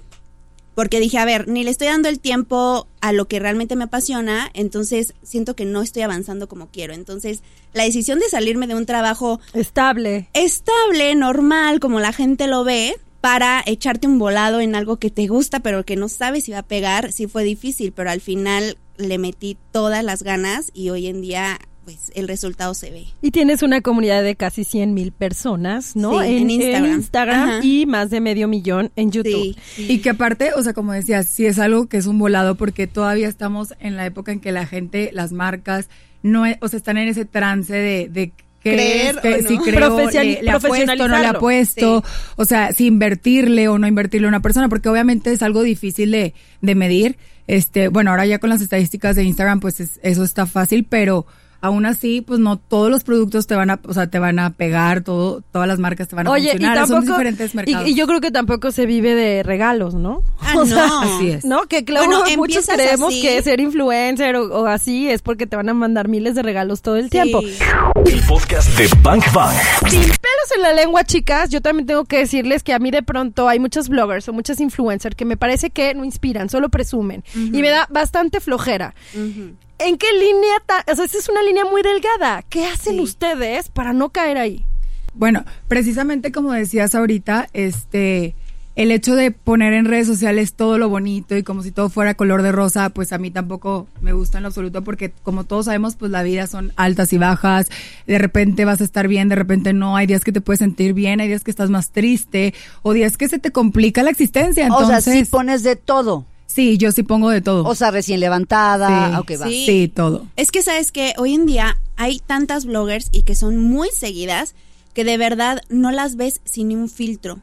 porque 0.79 1.01
dije, 1.01 1.17
a 1.17 1.25
ver, 1.25 1.49
ni 1.49 1.65
le 1.65 1.71
estoy 1.71 1.87
dando 1.87 2.07
el 2.07 2.21
tiempo 2.21 2.87
a 3.01 3.11
lo 3.11 3.27
que 3.27 3.37
realmente 3.37 3.75
me 3.75 3.83
apasiona, 3.83 4.49
entonces 4.53 5.13
siento 5.23 5.53
que 5.53 5.65
no 5.65 5.81
estoy 5.81 6.03
avanzando 6.03 6.47
como 6.47 6.67
quiero. 6.67 6.93
Entonces, 6.93 7.43
la 7.73 7.83
decisión 7.83 8.19
de 8.19 8.29
salirme 8.29 8.65
de 8.65 8.75
un 8.75 8.85
trabajo 8.85 9.41
Estable. 9.53 10.29
estable, 10.31 11.15
normal, 11.15 11.81
como 11.81 11.99
la 11.99 12.13
gente 12.13 12.47
lo 12.47 12.63
ve, 12.63 12.95
para 13.19 13.61
echarte 13.65 14.07
un 14.07 14.19
volado 14.19 14.61
en 14.61 14.73
algo 14.73 14.95
que 14.95 15.09
te 15.09 15.27
gusta, 15.27 15.59
pero 15.59 15.83
que 15.83 15.97
no 15.97 16.07
sabes 16.07 16.45
si 16.45 16.53
va 16.53 16.59
a 16.59 16.63
pegar, 16.63 17.11
sí 17.11 17.27
fue 17.27 17.43
difícil, 17.43 17.91
pero 17.91 18.09
al 18.09 18.21
final 18.21 18.77
le 18.95 19.17
metí 19.17 19.57
todas 19.73 20.01
las 20.01 20.23
ganas 20.23 20.71
y 20.73 20.91
hoy 20.91 21.07
en 21.07 21.21
día, 21.21 21.59
pues, 21.95 22.11
el 22.15 22.27
resultado 22.27 22.73
se 22.73 22.91
ve. 22.91 23.05
Y 23.21 23.31
tienes 23.31 23.63
una 23.63 23.81
comunidad 23.81 24.21
de 24.23 24.35
casi 24.35 24.63
100 24.63 24.93
mil 24.93 25.11
personas, 25.11 25.95
¿no? 25.95 26.21
Sí, 26.21 26.27
en 26.37 26.49
Instagram. 26.49 26.85
Instagram 26.93 27.49
Ajá. 27.49 27.59
y 27.65 27.85
más 27.85 28.09
de 28.09 28.21
medio 28.21 28.47
millón 28.47 28.91
en 28.95 29.11
YouTube. 29.11 29.55
Sí. 29.75 29.85
Y 29.89 29.99
que 29.99 30.11
aparte, 30.11 30.51
o 30.55 30.61
sea, 30.61 30.73
como 30.73 30.93
decías, 30.93 31.25
sí 31.25 31.45
es 31.45 31.57
algo 31.59 31.87
que 31.87 31.97
es 31.97 32.05
un 32.05 32.19
volado 32.19 32.55
porque 32.55 32.85
todavía 32.87 33.27
estamos 33.27 33.73
en 33.79 33.95
la 33.95 34.05
época 34.05 34.31
en 34.31 34.39
que 34.39 34.51
la 34.51 34.65
gente, 34.67 35.09
las 35.13 35.31
marcas, 35.31 35.89
no, 36.21 36.45
e- 36.45 36.57
o 36.61 36.67
sea, 36.67 36.77
están 36.77 36.97
en 36.97 37.07
ese 37.07 37.25
trance 37.25 37.73
de, 37.73 38.07
de 38.09 38.31
Creer 38.61 39.15
que 39.21 39.35
o 39.35 39.41
no. 39.41 39.47
si 39.47 39.57
creo, 39.57 39.97
le, 40.11 40.43
le 40.43 40.51
apuesto, 40.51 41.07
no 41.07 41.17
le 41.17 41.25
apuesto, 41.27 42.03
o 42.35 42.43
sea, 42.45 42.73
si 42.73 42.87
invertirle 42.87 43.69
o 43.69 43.79
no 43.79 43.87
invertirle 43.87 44.27
a 44.27 44.29
una 44.29 44.41
persona, 44.41 44.67
porque 44.67 44.89
obviamente 44.89 45.31
es 45.31 45.41
algo 45.41 45.63
difícil 45.63 46.11
de, 46.11 46.33
de 46.61 46.75
medir. 46.75 47.17
Este, 47.47 47.87
bueno, 47.87 48.11
ahora 48.11 48.25
ya 48.25 48.37
con 48.37 48.49
las 48.51 48.61
estadísticas 48.61 49.15
de 49.15 49.23
Instagram, 49.23 49.61
pues 49.61 49.79
es- 49.79 49.99
eso 50.03 50.25
está 50.25 50.45
fácil, 50.45 50.83
pero 50.83 51.25
aún 51.61 51.85
así, 51.85 52.21
pues 52.21 52.39
no 52.39 52.57
todos 52.57 52.89
los 52.89 53.03
productos 53.03 53.47
te 53.47 53.55
van 53.55 53.69
a, 53.69 53.79
o 53.85 53.93
sea, 53.93 54.07
te 54.07 54.19
van 54.19 54.39
a 54.39 54.51
pegar, 54.51 55.01
todo, 55.01 55.41
todas 55.51 55.67
las 55.67 55.79
marcas 55.79 56.07
te 56.07 56.15
van 56.15 56.27
a 56.27 56.31
Oye, 56.31 56.47
y 56.47 56.51
funcionar, 56.51 56.77
tampoco, 56.77 57.01
son 57.01 57.05
diferentes 57.11 57.53
y- 57.53 57.57
mercados. 57.57 57.87
Y, 57.89 57.95
yo 57.95 58.07
creo 58.07 58.21
que 58.21 58.31
tampoco 58.31 58.71
se 58.71 58.85
vive 58.85 59.15
de 59.15 59.43
regalos, 59.43 59.93
¿no? 59.95 60.23
Ah, 60.39 60.53
no. 60.67 61.01
Así 61.01 61.31
es. 61.31 61.45
¿No? 61.45 61.63
Que 61.63 61.83
claro, 61.83 62.05
Bueno, 62.07 62.23
muchos 62.37 62.65
creemos 62.67 63.09
así. 63.13 63.21
que 63.21 63.41
ser 63.43 63.59
influencer 63.59 64.35
o, 64.35 64.61
o 64.61 64.65
así 64.67 65.09
es 65.09 65.21
porque 65.21 65.47
te 65.47 65.55
van 65.55 65.69
a 65.69 65.73
mandar 65.73 66.07
miles 66.07 66.35
de 66.35 66.43
regalos 66.43 66.81
todo 66.81 66.95
el 66.95 67.09
tiempo. 67.09 67.41
El 67.41 68.21
podcast 68.27 68.77
de 68.77 68.87
Bank 69.03 69.25
Bang. 69.33 69.53
Sin 69.89 69.99
pelos 70.01 70.51
en 70.55 70.61
la 70.61 70.73
lengua, 70.73 71.03
chicas, 71.03 71.49
yo 71.49 71.61
también 71.61 71.85
tengo 71.87 72.05
que 72.05 72.19
decirles 72.19 72.63
que 72.63 72.73
a 72.73 72.79
mí 72.79 72.91
de 72.91 73.03
pronto 73.03 73.47
hay 73.49 73.59
muchos 73.59 73.89
bloggers 73.89 74.27
o 74.29 74.33
muchas 74.33 74.59
influencers 74.59 75.15
que 75.15 75.25
me 75.25 75.37
parece 75.37 75.69
que 75.69 75.93
no 75.93 76.03
inspiran, 76.05 76.49
solo 76.49 76.69
presumen. 76.69 77.23
Y 77.35 77.61
me 77.61 77.69
da 77.69 77.87
bastante 77.89 78.39
flojera. 78.39 78.93
Ujú. 79.13 79.55
¿En 79.79 79.97
qué 79.97 80.07
línea? 80.13 80.51
ta- 80.65 80.85
o 80.91 80.95
sea, 80.95 81.05
esa 81.05 81.17
es 81.17 81.29
una 81.29 81.41
línea 81.43 81.65
muy 81.65 81.81
delgada. 81.81 82.43
¿Qué 82.49 82.65
hacen 82.65 82.95
Sí. 82.95 83.01
ustedes 83.01 83.69
para 83.69 83.93
no 83.93 84.09
caer 84.09 84.37
ahí? 84.37 84.65
Bueno, 85.13 85.43
precisamente 85.67 86.31
como 86.31 86.51
decías 86.53 86.95
ahorita, 86.95 87.49
este, 87.53 88.35
el 88.75 88.91
hecho 88.91 89.15
de 89.15 89.31
poner 89.31 89.73
en 89.73 89.85
redes 89.85 90.07
sociales 90.07 90.53
todo 90.53 90.77
lo 90.77 90.87
bonito 90.87 91.35
y 91.35 91.43
como 91.43 91.63
si 91.63 91.71
todo 91.71 91.89
fuera 91.89 92.13
color 92.13 92.41
de 92.43 92.51
rosa, 92.53 92.89
pues 92.91 93.11
a 93.11 93.17
mí 93.17 93.29
tampoco 93.31 93.87
me 94.01 94.13
gusta 94.13 94.37
en 94.37 94.43
lo 94.43 94.47
absoluto 94.47 94.83
porque 94.83 95.11
como 95.23 95.43
todos 95.43 95.65
sabemos, 95.65 95.95
pues 95.95 96.11
la 96.11 96.23
vida 96.23 96.47
son 96.47 96.71
altas 96.77 97.11
y 97.11 97.17
bajas, 97.17 97.67
de 98.07 98.17
repente 98.17 98.63
vas 98.65 98.79
a 98.79 98.83
estar 98.85 99.07
bien, 99.09 99.27
de 99.27 99.35
repente 99.35 99.73
no, 99.73 99.97
hay 99.97 100.07
días 100.07 100.23
que 100.23 100.31
te 100.31 100.39
puedes 100.41 100.59
sentir 100.59 100.93
bien, 100.93 101.19
hay 101.19 101.27
días 101.27 101.43
que 101.43 101.51
estás 101.51 101.69
más 101.69 101.89
triste 101.89 102.53
o 102.81 102.93
días 102.93 103.17
que 103.17 103.27
se 103.27 103.39
te 103.39 103.51
complica 103.51 104.03
la 104.03 104.11
existencia, 104.11 104.63
o 104.63 104.67
entonces 104.67 105.03
sea, 105.03 105.13
sí 105.13 105.25
pones 105.25 105.63
de 105.63 105.75
todo. 105.75 106.25
Sí, 106.49 106.77
yo 106.77 106.91
sí 106.91 107.03
pongo 107.03 107.29
de 107.29 107.41
todo. 107.41 107.63
O 107.63 107.75
sea, 107.75 107.91
recién 107.91 108.19
levantada. 108.19 109.09
Sí. 109.09 109.15
ok, 109.17 109.41
va. 109.41 109.47
Sí. 109.47 109.65
sí, 109.65 109.87
todo. 109.87 110.27
Es 110.35 110.51
que 110.51 110.63
sabes 110.63 110.91
que 110.91 111.13
hoy 111.17 111.33
en 111.35 111.45
día 111.45 111.77
hay 111.95 112.19
tantas 112.19 112.65
bloggers 112.65 113.09
y 113.11 113.23
que 113.23 113.35
son 113.35 113.57
muy 113.57 113.89
seguidas 113.89 114.55
que 114.93 115.03
de 115.03 115.17
verdad 115.17 115.61
no 115.69 115.91
las 115.91 116.15
ves 116.15 116.41
sin 116.45 116.75
un 116.75 116.89
filtro. 116.89 117.39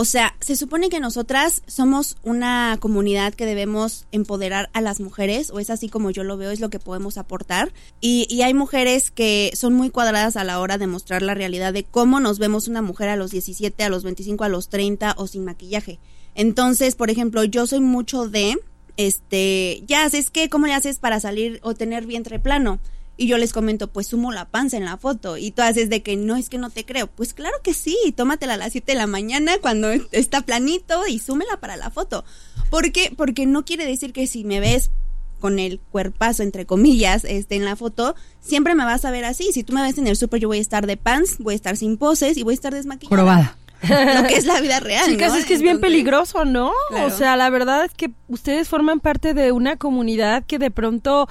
O 0.00 0.04
sea, 0.04 0.36
se 0.38 0.54
supone 0.54 0.90
que 0.90 1.00
nosotras 1.00 1.62
somos 1.66 2.18
una 2.22 2.76
comunidad 2.78 3.34
que 3.34 3.46
debemos 3.46 4.06
empoderar 4.12 4.70
a 4.72 4.80
las 4.80 5.00
mujeres, 5.00 5.50
o 5.50 5.58
es 5.58 5.70
así 5.70 5.88
como 5.88 6.12
yo 6.12 6.22
lo 6.22 6.36
veo, 6.36 6.52
es 6.52 6.60
lo 6.60 6.70
que 6.70 6.78
podemos 6.78 7.18
aportar. 7.18 7.72
Y, 8.00 8.28
y 8.30 8.42
hay 8.42 8.54
mujeres 8.54 9.10
que 9.10 9.50
son 9.54 9.74
muy 9.74 9.90
cuadradas 9.90 10.36
a 10.36 10.44
la 10.44 10.60
hora 10.60 10.78
de 10.78 10.86
mostrar 10.86 11.22
la 11.22 11.34
realidad 11.34 11.72
de 11.72 11.82
cómo 11.82 12.20
nos 12.20 12.38
vemos 12.38 12.68
una 12.68 12.80
mujer 12.80 13.08
a 13.08 13.16
los 13.16 13.32
17, 13.32 13.82
a 13.82 13.88
los 13.88 14.04
25, 14.04 14.44
a 14.44 14.48
los 14.48 14.68
30 14.68 15.14
o 15.16 15.26
sin 15.26 15.44
maquillaje. 15.44 15.98
Entonces, 16.38 16.94
por 16.94 17.10
ejemplo, 17.10 17.42
yo 17.42 17.66
soy 17.66 17.80
mucho 17.80 18.28
de, 18.28 18.56
este, 18.96 19.82
ya, 19.88 20.06
es 20.06 20.30
que, 20.30 20.48
¿cómo 20.48 20.68
le 20.68 20.72
haces 20.72 21.00
para 21.00 21.18
salir 21.18 21.58
o 21.64 21.74
tener 21.74 22.06
vientre 22.06 22.38
plano? 22.38 22.78
Y 23.16 23.26
yo 23.26 23.38
les 23.38 23.52
comento, 23.52 23.88
pues 23.88 24.06
sumo 24.06 24.30
la 24.30 24.44
panza 24.44 24.76
en 24.76 24.84
la 24.84 24.96
foto. 24.98 25.36
Y 25.36 25.50
tú 25.50 25.62
haces 25.62 25.90
de 25.90 26.00
que 26.00 26.14
no 26.14 26.36
es 26.36 26.48
que 26.48 26.58
no 26.58 26.70
te 26.70 26.84
creo. 26.84 27.08
Pues 27.08 27.34
claro 27.34 27.56
que 27.64 27.74
sí, 27.74 27.96
tómatela 28.16 28.54
a 28.54 28.56
las 28.56 28.70
7 28.70 28.92
de 28.92 28.98
la 28.98 29.08
mañana 29.08 29.58
cuando 29.60 29.88
está 30.12 30.42
planito 30.42 31.08
y 31.08 31.18
súmela 31.18 31.58
para 31.58 31.76
la 31.76 31.90
foto. 31.90 32.24
¿Por 32.70 32.92
qué? 32.92 33.12
Porque 33.16 33.44
no 33.44 33.64
quiere 33.64 33.84
decir 33.84 34.12
que 34.12 34.28
si 34.28 34.44
me 34.44 34.60
ves 34.60 34.92
con 35.40 35.58
el 35.58 35.80
cuerpazo, 35.80 36.44
entre 36.44 36.66
comillas, 36.66 37.24
este, 37.24 37.56
en 37.56 37.64
la 37.64 37.74
foto, 37.74 38.14
siempre 38.40 38.76
me 38.76 38.84
vas 38.84 39.04
a 39.04 39.10
ver 39.10 39.24
así. 39.24 39.50
Si 39.52 39.64
tú 39.64 39.72
me 39.72 39.82
ves 39.82 39.98
en 39.98 40.06
el 40.06 40.14
súper, 40.14 40.38
yo 40.38 40.46
voy 40.46 40.58
a 40.58 40.60
estar 40.60 40.86
de 40.86 40.96
pants, 40.96 41.38
voy 41.38 41.54
a 41.54 41.56
estar 41.56 41.76
sin 41.76 41.96
poses 41.96 42.36
y 42.36 42.44
voy 42.44 42.52
a 42.52 42.54
estar 42.54 42.72
desmaquillada. 42.72 43.16
Probada. 43.16 43.57
Lo 43.82 44.26
que 44.26 44.34
es 44.36 44.44
la 44.44 44.60
vida 44.60 44.80
real. 44.80 45.04
Chicas, 45.06 45.32
¿no? 45.32 45.38
es 45.38 45.44
que 45.46 45.54
es 45.54 45.62
bien 45.62 45.80
peligroso, 45.80 46.44
¿no? 46.44 46.72
Claro. 46.90 47.06
O 47.06 47.10
sea, 47.10 47.36
la 47.36 47.48
verdad 47.50 47.84
es 47.84 47.92
que 47.94 48.10
ustedes 48.28 48.68
forman 48.68 48.98
parte 49.00 49.34
de 49.34 49.52
una 49.52 49.76
comunidad 49.76 50.44
que 50.46 50.58
de 50.58 50.70
pronto, 50.70 51.28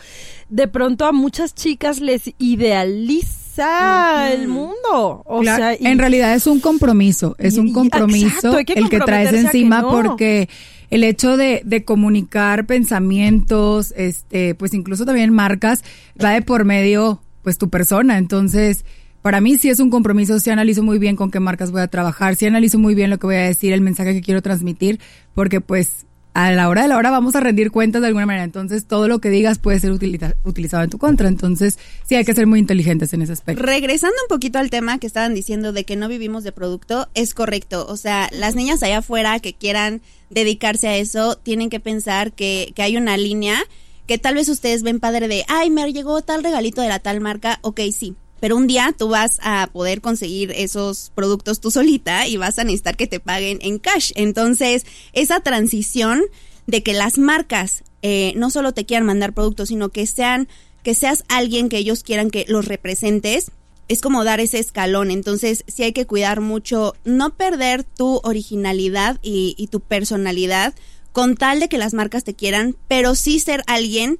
de 0.50 0.68
pronto 0.68 1.06
a 1.06 1.12
muchas 1.12 1.54
chicas 1.54 2.00
les 2.00 2.32
idealiza 2.38 4.32
el 4.34 4.48
mundo. 4.48 5.24
O 5.26 5.42
Claro, 5.42 5.58
sea, 5.58 5.74
y- 5.80 5.86
en 5.88 5.98
realidad 6.00 6.34
es 6.36 6.48
un 6.48 6.60
compromiso, 6.60 7.36
es 7.40 7.56
y- 7.56 7.60
un 7.60 7.74
compromiso 7.74 8.28
exacto, 8.28 8.58
hay 8.58 8.66
que 8.66 8.74
el 8.74 8.90
que 8.90 9.00
traes 9.00 9.32
que 9.32 9.40
encima 9.40 9.82
no. 9.82 9.90
porque 9.90 10.50
el 10.90 11.04
hecho 11.04 11.36
de, 11.38 11.62
de 11.66 11.84
comunicar 11.84 12.66
pensamientos, 12.66 13.94
este, 13.98 14.56
pues 14.56 14.74
incluso 14.74 15.06
también 15.06 15.34
marcas, 15.34 15.84
va 16.24 16.32
de 16.32 16.42
por 16.42 16.66
medio, 16.66 17.22
pues 17.44 17.58
tu 17.58 17.70
persona. 17.70 18.18
Entonces, 18.18 18.86
para 19.28 19.42
mí 19.42 19.58
sí 19.58 19.68
es 19.68 19.82
un 19.82 19.90
compromiso, 19.90 20.40
sí 20.40 20.50
analizo 20.52 20.84
muy 20.84 21.00
bien 21.00 21.18
con 21.18 21.32
qué 21.32 21.42
marcas 21.42 21.72
voy 21.72 21.82
a 21.82 21.90
trabajar, 21.90 22.38
sí 22.38 22.46
analizo 22.46 22.80
muy 22.80 22.96
bien 22.96 23.10
lo 23.10 23.20
que 23.20 23.28
voy 23.28 23.36
a 23.36 23.42
decir, 23.42 23.74
el 23.74 23.82
mensaje 23.82 24.14
que 24.14 24.22
quiero 24.22 24.42
transmitir, 24.42 25.02
porque 25.36 25.60
pues 25.60 26.06
a 26.34 26.50
la 26.54 26.70
hora 26.70 26.84
de 26.84 26.88
la 26.88 26.96
hora 26.96 27.12
vamos 27.12 27.36
a 27.36 27.42
rendir 27.42 27.70
cuentas 27.70 28.02
de 28.02 28.08
alguna 28.08 28.26
manera. 28.26 28.46
Entonces, 28.46 28.86
todo 28.86 29.10
lo 29.10 29.20
que 29.20 29.30
digas 29.30 29.60
puede 29.60 29.82
ser 29.82 29.92
utiliza- 29.92 30.36
utilizado 30.46 30.82
en 30.86 30.90
tu 30.90 30.98
contra. 30.98 31.28
Entonces, 31.28 31.78
sí 32.06 32.16
hay 32.16 32.24
que 32.24 32.34
ser 32.34 32.48
muy 32.48 32.60
inteligentes 32.60 33.12
en 33.12 33.22
ese 33.22 33.34
aspecto. 33.34 33.62
Regresando 33.62 34.16
un 34.24 34.30
poquito 34.30 34.60
al 34.60 34.70
tema 34.70 34.98
que 34.98 35.08
estaban 35.08 35.34
diciendo 35.34 35.74
de 35.74 35.84
que 35.84 35.98
no 35.98 36.08
vivimos 36.08 36.46
de 36.46 36.54
producto, 36.54 37.10
es 37.14 37.34
correcto. 37.34 37.86
O 37.90 37.98
sea, 37.98 38.30
las 38.32 38.56
niñas 38.56 38.82
allá 38.82 39.00
afuera 39.00 39.42
que 39.42 39.54
quieran 39.54 40.00
dedicarse 40.30 40.88
a 40.88 40.96
eso, 40.96 41.36
tienen 41.36 41.70
que 41.70 41.82
pensar 41.82 42.32
que, 42.32 42.72
que 42.74 42.82
hay 42.82 42.96
una 42.96 43.18
línea 43.18 43.60
que 44.06 44.18
tal 44.18 44.36
vez 44.36 44.48
ustedes 44.48 44.84
ven 44.84 45.02
padre 45.02 45.28
de, 45.28 45.44
ay, 45.50 45.70
me 45.70 45.92
llegó 45.92 46.22
tal 46.22 46.46
regalito 46.46 46.82
de 46.82 46.88
la 46.88 47.00
tal 47.00 47.20
marca, 47.20 47.60
ok, 47.62 47.82
sí. 47.92 48.16
Pero 48.40 48.56
un 48.56 48.68
día 48.68 48.94
tú 48.98 49.10
vas 49.10 49.40
a 49.42 49.70
poder 49.72 50.02
conseguir 50.02 50.52
esos 50.52 51.12
productos 51.16 51.60
tú 51.60 51.72
solita 51.72 52.28
y 52.28 52.38
vas 52.38 52.60
a 52.60 52.64
necesitar 52.64 52.96
que 52.96 53.08
te 53.08 53.20
paguen 53.20 53.60
en 53.62 53.80
cash. 53.80 54.12
Entonces, 54.16 54.86
esa 55.14 55.40
transición 55.40 56.22
de 56.68 56.84
que 56.84 56.94
las 56.94 57.18
marcas 57.18 57.84
eh, 58.02 58.34
no 58.36 58.52
solo 58.52 58.74
te 58.74 58.86
quieran 58.86 59.08
mandar 59.08 59.34
productos, 59.34 59.70
sino 59.70 59.90
que 59.90 60.06
sean, 60.06 60.48
que 60.84 60.94
seas 60.94 61.24
alguien 61.30 61.70
que 61.70 61.78
ellos 61.78 62.04
quieran 62.04 62.30
que 62.30 62.46
los 62.48 62.66
representes, 62.66 63.52
es 63.88 64.02
como 64.02 64.24
dar 64.24 64.40
ese 64.40 64.60
escalón. 64.60 65.12
Entonces, 65.12 65.64
sí 65.68 65.84
hay 65.84 65.94
que 65.94 66.06
cuidar 66.06 66.42
mucho, 66.42 66.96
no 67.06 67.36
perder 67.36 67.84
tu 67.84 68.20
originalidad 68.24 69.18
y, 69.22 69.56
y 69.58 69.68
tu 69.68 69.80
personalidad 69.80 70.74
con 71.18 71.36
tal 71.36 71.60
de 71.60 71.68
que 71.68 71.80
las 71.80 71.96
marcas 71.96 72.24
te 72.24 72.36
quieran, 72.36 72.76
pero 72.88 73.16
sí 73.16 73.40
ser 73.40 73.64
alguien, 73.66 74.20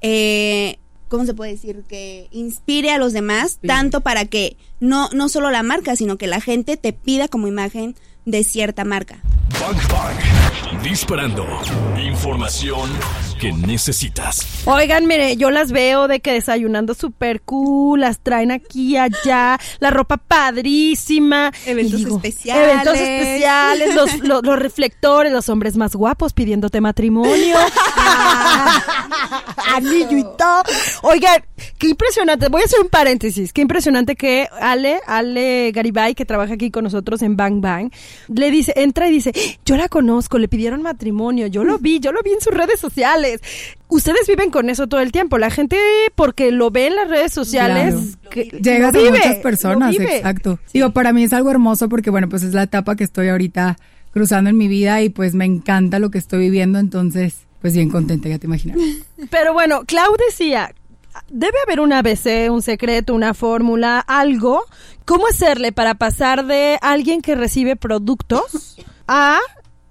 eh, 0.00 0.78
¿cómo 1.12 1.26
se 1.26 1.34
puede 1.34 1.52
decir? 1.52 1.84
Que 1.86 2.28
inspire 2.30 2.90
a 2.90 2.96
los 2.96 3.12
demás, 3.12 3.58
tanto 3.66 4.00
para 4.00 4.24
que 4.24 4.56
no, 4.80 5.10
no 5.10 5.28
solo 5.28 5.50
la 5.50 5.62
marca, 5.62 5.94
sino 5.94 6.16
que 6.16 6.26
la 6.26 6.40
gente 6.40 6.78
te 6.78 6.94
pida 6.94 7.28
como 7.28 7.48
imagen 7.48 7.94
de 8.24 8.42
cierta 8.44 8.86
marca. 8.86 9.20
Bang 9.60 9.76
Bang. 9.88 10.82
Disparando. 10.82 11.46
Información 11.98 12.90
que 13.40 13.52
necesitas. 13.52 14.62
Oigan, 14.66 15.06
mire, 15.06 15.36
yo 15.36 15.50
las 15.50 15.72
veo 15.72 16.06
de 16.08 16.20
que 16.20 16.32
desayunando 16.32 16.94
súper 16.94 17.40
cool, 17.42 18.00
las 18.00 18.20
traen 18.20 18.50
aquí 18.50 18.92
y 18.92 18.96
allá, 18.96 19.58
la 19.80 19.90
ropa 19.90 20.16
padrísima. 20.16 21.52
Eventos 21.66 22.00
especiales. 22.00 22.72
Eventos 22.72 22.94
especiales, 22.94 23.94
los, 23.94 24.18
los, 24.22 24.44
los 24.44 24.58
reflectores, 24.58 25.32
los 25.32 25.48
hombres 25.48 25.76
más 25.76 25.94
guapos 25.96 26.32
pidiéndote 26.32 26.80
matrimonio. 26.80 27.56
Anillo 29.74 30.16
y 30.16 30.22
todo. 30.36 30.62
Oigan, 31.02 31.42
qué 31.78 31.88
impresionante. 31.88 32.48
Voy 32.48 32.62
a 32.62 32.64
hacer 32.64 32.80
un 32.80 32.88
paréntesis. 32.88 33.52
Qué 33.52 33.62
impresionante 33.62 34.16
que 34.16 34.48
Ale, 34.60 35.00
Ale 35.06 35.72
Garibay, 35.72 36.14
que 36.14 36.24
trabaja 36.24 36.54
aquí 36.54 36.70
con 36.70 36.84
nosotros 36.84 37.22
en 37.22 37.36
Bang 37.36 37.60
Bang, 37.60 37.90
le 38.28 38.50
dice, 38.50 38.72
entra 38.76 39.08
y 39.08 39.12
dice, 39.12 39.32
yo 39.64 39.76
la 39.76 39.88
conozco, 39.88 40.38
le 40.38 40.48
pidieron 40.48 40.82
matrimonio, 40.82 41.46
yo 41.46 41.64
lo 41.64 41.78
vi, 41.78 42.00
yo 42.00 42.12
lo 42.12 42.22
vi 42.22 42.32
en 42.32 42.40
sus 42.40 42.52
redes 42.54 42.78
sociales. 42.80 43.40
Ustedes 43.88 44.26
viven 44.26 44.50
con 44.50 44.70
eso 44.70 44.86
todo 44.86 45.00
el 45.00 45.12
tiempo. 45.12 45.38
La 45.38 45.50
gente, 45.50 45.76
porque 46.14 46.50
lo 46.50 46.70
ve 46.70 46.86
en 46.88 46.96
las 46.96 47.08
redes 47.08 47.32
sociales, 47.32 48.18
que- 48.30 48.44
Llegas 48.44 48.94
a 48.94 48.98
muchas 48.98 49.36
personas, 49.36 49.94
exacto. 49.98 50.58
Digo, 50.72 50.90
para 50.92 51.12
mí 51.12 51.24
es 51.24 51.32
algo 51.32 51.50
hermoso 51.50 51.88
porque, 51.88 52.10
bueno, 52.10 52.28
pues 52.28 52.42
es 52.42 52.54
la 52.54 52.62
etapa 52.64 52.96
que 52.96 53.04
estoy 53.04 53.28
ahorita 53.28 53.76
cruzando 54.12 54.50
en 54.50 54.56
mi 54.56 54.68
vida 54.68 55.00
y 55.02 55.08
pues 55.08 55.34
me 55.34 55.44
encanta 55.44 55.98
lo 55.98 56.10
que 56.10 56.18
estoy 56.18 56.40
viviendo, 56.40 56.78
entonces, 56.78 57.46
pues 57.60 57.74
bien 57.74 57.88
contenta, 57.90 58.28
ya 58.28 58.38
te 58.38 58.46
imaginas. 58.46 58.78
Pero 59.30 59.52
bueno, 59.52 59.84
Clau 59.86 60.14
decía, 60.28 60.74
debe 61.30 61.56
haber 61.66 61.80
un 61.80 61.92
ABC, 61.92 62.50
un 62.50 62.62
secreto, 62.62 63.14
una 63.14 63.34
fórmula, 63.34 64.00
algo. 64.00 64.64
¿Cómo 65.04 65.26
hacerle 65.26 65.72
para 65.72 65.94
pasar 65.94 66.46
de 66.46 66.78
alguien 66.80 67.22
que 67.22 67.34
recibe 67.34 67.74
productos 67.76 68.76
a 69.06 69.38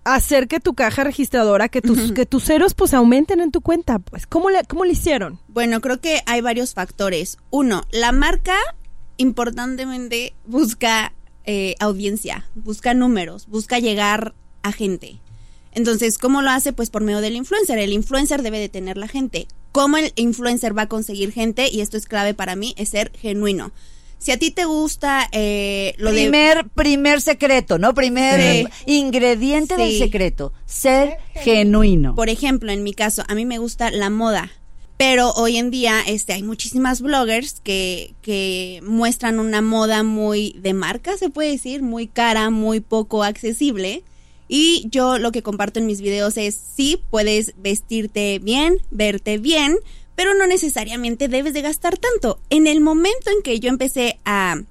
hacer 0.03 0.47
que 0.47 0.59
tu 0.59 0.73
caja 0.73 1.03
registradora, 1.03 1.69
que 1.69 1.81
tus, 1.81 2.11
que 2.11 2.25
tus 2.25 2.43
ceros 2.43 2.73
pues 2.73 2.93
aumenten 2.93 3.39
en 3.39 3.51
tu 3.51 3.61
cuenta? 3.61 3.99
Pues, 3.99 4.25
¿cómo 4.25 4.49
le, 4.49 4.63
cómo 4.65 4.85
le 4.85 4.93
hicieron? 4.93 5.39
Bueno, 5.47 5.81
creo 5.81 5.99
que 6.01 6.21
hay 6.25 6.41
varios 6.41 6.73
factores. 6.73 7.37
Uno, 7.49 7.83
la 7.91 8.11
marca 8.11 8.55
importantemente 9.17 10.33
busca 10.45 11.13
eh, 11.45 11.75
audiencia, 11.79 12.47
busca 12.55 12.93
números, 12.93 13.47
busca 13.47 13.79
llegar 13.79 14.33
a 14.63 14.71
gente. 14.71 15.19
Entonces, 15.73 16.17
¿cómo 16.17 16.41
lo 16.41 16.49
hace? 16.49 16.73
Pues 16.73 16.89
por 16.89 17.01
medio 17.01 17.21
del 17.21 17.35
influencer. 17.35 17.77
El 17.77 17.93
influencer 17.93 18.41
debe 18.41 18.59
de 18.59 18.69
tener 18.69 18.97
la 18.97 19.07
gente. 19.07 19.47
¿Cómo 19.71 19.97
el 19.97 20.11
influencer 20.15 20.77
va 20.77 20.83
a 20.83 20.89
conseguir 20.89 21.31
gente? 21.31 21.69
Y 21.71 21.81
esto 21.81 21.95
es 21.97 22.07
clave 22.07 22.33
para 22.33 22.55
mí, 22.55 22.73
es 22.77 22.89
ser 22.89 23.11
genuino. 23.17 23.71
Si 24.21 24.31
a 24.31 24.37
ti 24.37 24.51
te 24.51 24.65
gusta 24.65 25.27
eh, 25.31 25.95
lo 25.97 26.11
de... 26.11 26.21
primer, 26.21 26.69
primer 26.69 27.21
secreto, 27.21 27.79
¿no? 27.79 27.95
Primer 27.95 28.39
Sí. 28.39 28.67
ingrediente 28.85 29.75
del 29.77 29.97
secreto, 29.97 30.53
ser 30.65 31.17
genuino. 31.33 32.13
Por 32.15 32.29
ejemplo, 32.29 32.71
en 32.71 32.83
mi 32.83 32.93
caso, 32.93 33.23
a 33.27 33.33
mí 33.33 33.45
me 33.45 33.57
gusta 33.57 33.89
la 33.89 34.09
moda. 34.11 34.51
Pero 34.97 35.31
hoy 35.31 35.57
en 35.57 35.71
día 35.71 36.01
este, 36.05 36.33
hay 36.33 36.43
muchísimas 36.43 37.01
bloggers 37.01 37.59
que, 37.61 38.13
que 38.21 38.79
muestran 38.85 39.39
una 39.39 39.59
moda 39.63 40.03
muy 40.03 40.55
de 40.59 40.75
marca, 40.75 41.17
se 41.17 41.29
puede 41.31 41.49
decir, 41.49 41.81
muy 41.81 42.05
cara, 42.05 42.51
muy 42.51 42.79
poco 42.81 43.23
accesible. 43.23 44.03
Y 44.47 44.85
yo 44.91 45.17
lo 45.17 45.31
que 45.31 45.41
comparto 45.41 45.79
en 45.79 45.87
mis 45.87 46.01
videos 46.01 46.37
es, 46.37 46.55
sí, 46.75 47.01
puedes 47.09 47.53
vestirte 47.57 48.37
bien, 48.37 48.77
verte 48.91 49.39
bien, 49.39 49.77
pero 50.15 50.33
no 50.33 50.47
necesariamente 50.47 51.27
debes 51.27 51.53
de 51.53 51.61
gastar 51.61 51.97
tanto. 51.97 52.39
En 52.49 52.67
el 52.67 52.81
momento 52.81 53.29
en 53.29 53.41
que 53.43 53.59
yo 53.59 53.69
empecé 53.69 54.19
a 54.25 54.61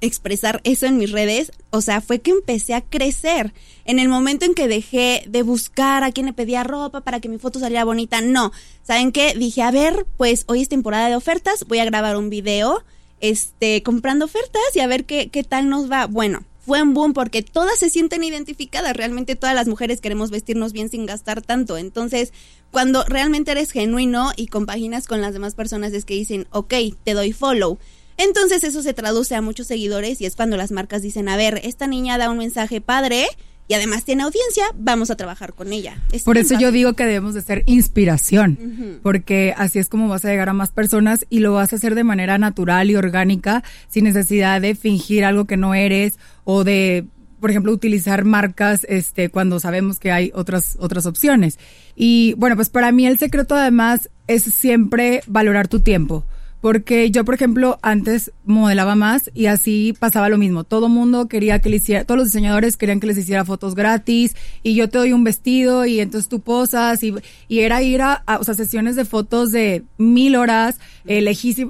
expresar 0.00 0.60
eso 0.64 0.86
en 0.86 0.96
mis 0.96 1.10
redes, 1.10 1.52
o 1.70 1.80
sea, 1.80 2.00
fue 2.00 2.20
que 2.20 2.30
empecé 2.30 2.74
a 2.74 2.80
crecer. 2.80 3.52
En 3.84 3.98
el 3.98 4.08
momento 4.08 4.44
en 4.44 4.54
que 4.54 4.68
dejé 4.68 5.24
de 5.28 5.42
buscar 5.42 6.04
a 6.04 6.12
quien 6.12 6.26
le 6.26 6.32
pedía 6.32 6.64
ropa 6.64 7.02
para 7.02 7.20
que 7.20 7.28
mi 7.28 7.38
foto 7.38 7.58
saliera 7.58 7.84
bonita, 7.84 8.20
no. 8.20 8.52
¿Saben 8.82 9.12
qué? 9.12 9.34
Dije, 9.34 9.62
a 9.62 9.70
ver, 9.70 10.06
pues 10.16 10.44
hoy 10.46 10.62
es 10.62 10.68
temporada 10.68 11.08
de 11.08 11.16
ofertas, 11.16 11.66
voy 11.66 11.78
a 11.78 11.84
grabar 11.84 12.16
un 12.16 12.30
video, 12.30 12.82
este, 13.20 13.82
comprando 13.82 14.24
ofertas 14.24 14.62
y 14.74 14.80
a 14.80 14.86
ver 14.86 15.04
qué, 15.04 15.28
qué 15.28 15.44
tal 15.44 15.68
nos 15.68 15.90
va. 15.90 16.06
Bueno, 16.06 16.44
fue 16.70 16.84
un 16.84 16.94
boom 16.94 17.14
porque 17.14 17.42
todas 17.42 17.80
se 17.80 17.90
sienten 17.90 18.22
identificadas. 18.22 18.96
Realmente 18.96 19.34
todas 19.34 19.56
las 19.56 19.66
mujeres 19.66 20.00
queremos 20.00 20.30
vestirnos 20.30 20.72
bien 20.72 20.88
sin 20.88 21.04
gastar 21.04 21.42
tanto. 21.42 21.76
Entonces, 21.76 22.32
cuando 22.70 23.02
realmente 23.02 23.50
eres 23.50 23.72
genuino 23.72 24.30
y 24.36 24.46
compaginas 24.46 25.08
con 25.08 25.20
las 25.20 25.32
demás 25.32 25.56
personas 25.56 25.92
es 25.94 26.04
que 26.04 26.14
dicen, 26.14 26.46
ok, 26.52 26.74
te 27.02 27.14
doy 27.14 27.32
follow. 27.32 27.78
Entonces 28.18 28.62
eso 28.62 28.84
se 28.84 28.94
traduce 28.94 29.34
a 29.34 29.42
muchos 29.42 29.66
seguidores 29.66 30.20
y 30.20 30.26
es 30.26 30.36
cuando 30.36 30.56
las 30.56 30.70
marcas 30.70 31.02
dicen, 31.02 31.28
a 31.28 31.36
ver, 31.36 31.60
esta 31.64 31.88
niña 31.88 32.18
da 32.18 32.30
un 32.30 32.38
mensaje 32.38 32.80
padre 32.80 33.26
y 33.70 33.74
además 33.74 34.04
tiene 34.04 34.24
audiencia, 34.24 34.64
vamos 34.74 35.12
a 35.12 35.16
trabajar 35.16 35.54
con 35.54 35.72
ella. 35.72 35.96
Es 36.10 36.24
Por 36.24 36.38
eso 36.38 36.58
yo 36.58 36.72
digo 36.72 36.94
que 36.94 37.06
debemos 37.06 37.34
de 37.34 37.40
ser 37.40 37.62
inspiración, 37.66 38.98
porque 39.00 39.54
así 39.56 39.78
es 39.78 39.88
como 39.88 40.08
vas 40.08 40.24
a 40.24 40.28
llegar 40.28 40.48
a 40.48 40.52
más 40.52 40.70
personas 40.70 41.24
y 41.30 41.38
lo 41.38 41.52
vas 41.52 41.72
a 41.72 41.76
hacer 41.76 41.94
de 41.94 42.02
manera 42.02 42.36
natural 42.36 42.90
y 42.90 42.96
orgánica, 42.96 43.62
sin 43.88 44.02
necesidad 44.02 44.60
de 44.60 44.74
fingir 44.74 45.24
algo 45.24 45.44
que 45.44 45.56
no 45.56 45.72
eres 45.72 46.18
o 46.42 46.64
de, 46.64 47.06
por 47.38 47.50
ejemplo, 47.50 47.70
utilizar 47.70 48.24
marcas 48.24 48.84
este 48.88 49.28
cuando 49.28 49.60
sabemos 49.60 50.00
que 50.00 50.10
hay 50.10 50.32
otras 50.34 50.76
otras 50.80 51.06
opciones. 51.06 51.60
Y 51.94 52.34
bueno, 52.38 52.56
pues 52.56 52.70
para 52.70 52.90
mí 52.90 53.06
el 53.06 53.18
secreto 53.18 53.54
además 53.54 54.10
es 54.26 54.42
siempre 54.42 55.22
valorar 55.28 55.68
tu 55.68 55.78
tiempo. 55.78 56.24
Porque 56.60 57.10
yo, 57.10 57.24
por 57.24 57.34
ejemplo, 57.34 57.78
antes 57.82 58.32
modelaba 58.44 58.94
más 58.94 59.30
y 59.34 59.46
así 59.46 59.94
pasaba 59.98 60.28
lo 60.28 60.36
mismo. 60.36 60.64
Todo 60.64 60.88
mundo 60.88 61.26
quería 61.26 61.58
que 61.60 61.70
le 61.70 61.76
hiciera, 61.76 62.04
todos 62.04 62.18
los 62.18 62.28
diseñadores 62.28 62.76
querían 62.76 63.00
que 63.00 63.06
les 63.06 63.16
hiciera 63.16 63.44
fotos 63.44 63.74
gratis 63.74 64.36
y 64.62 64.74
yo 64.74 64.88
te 64.88 64.98
doy 64.98 65.12
un 65.12 65.24
vestido 65.24 65.86
y 65.86 66.00
entonces 66.00 66.28
tú 66.28 66.40
posas 66.40 67.02
y, 67.02 67.14
y 67.48 67.60
era 67.60 67.82
ir 67.82 68.02
a, 68.02 68.22
o 68.38 68.44
sea, 68.44 68.54
sesiones 68.54 68.96
de 68.96 69.04
fotos 69.04 69.52
de 69.52 69.84
mil 69.96 70.36
horas, 70.36 70.78
eh, 71.06 71.22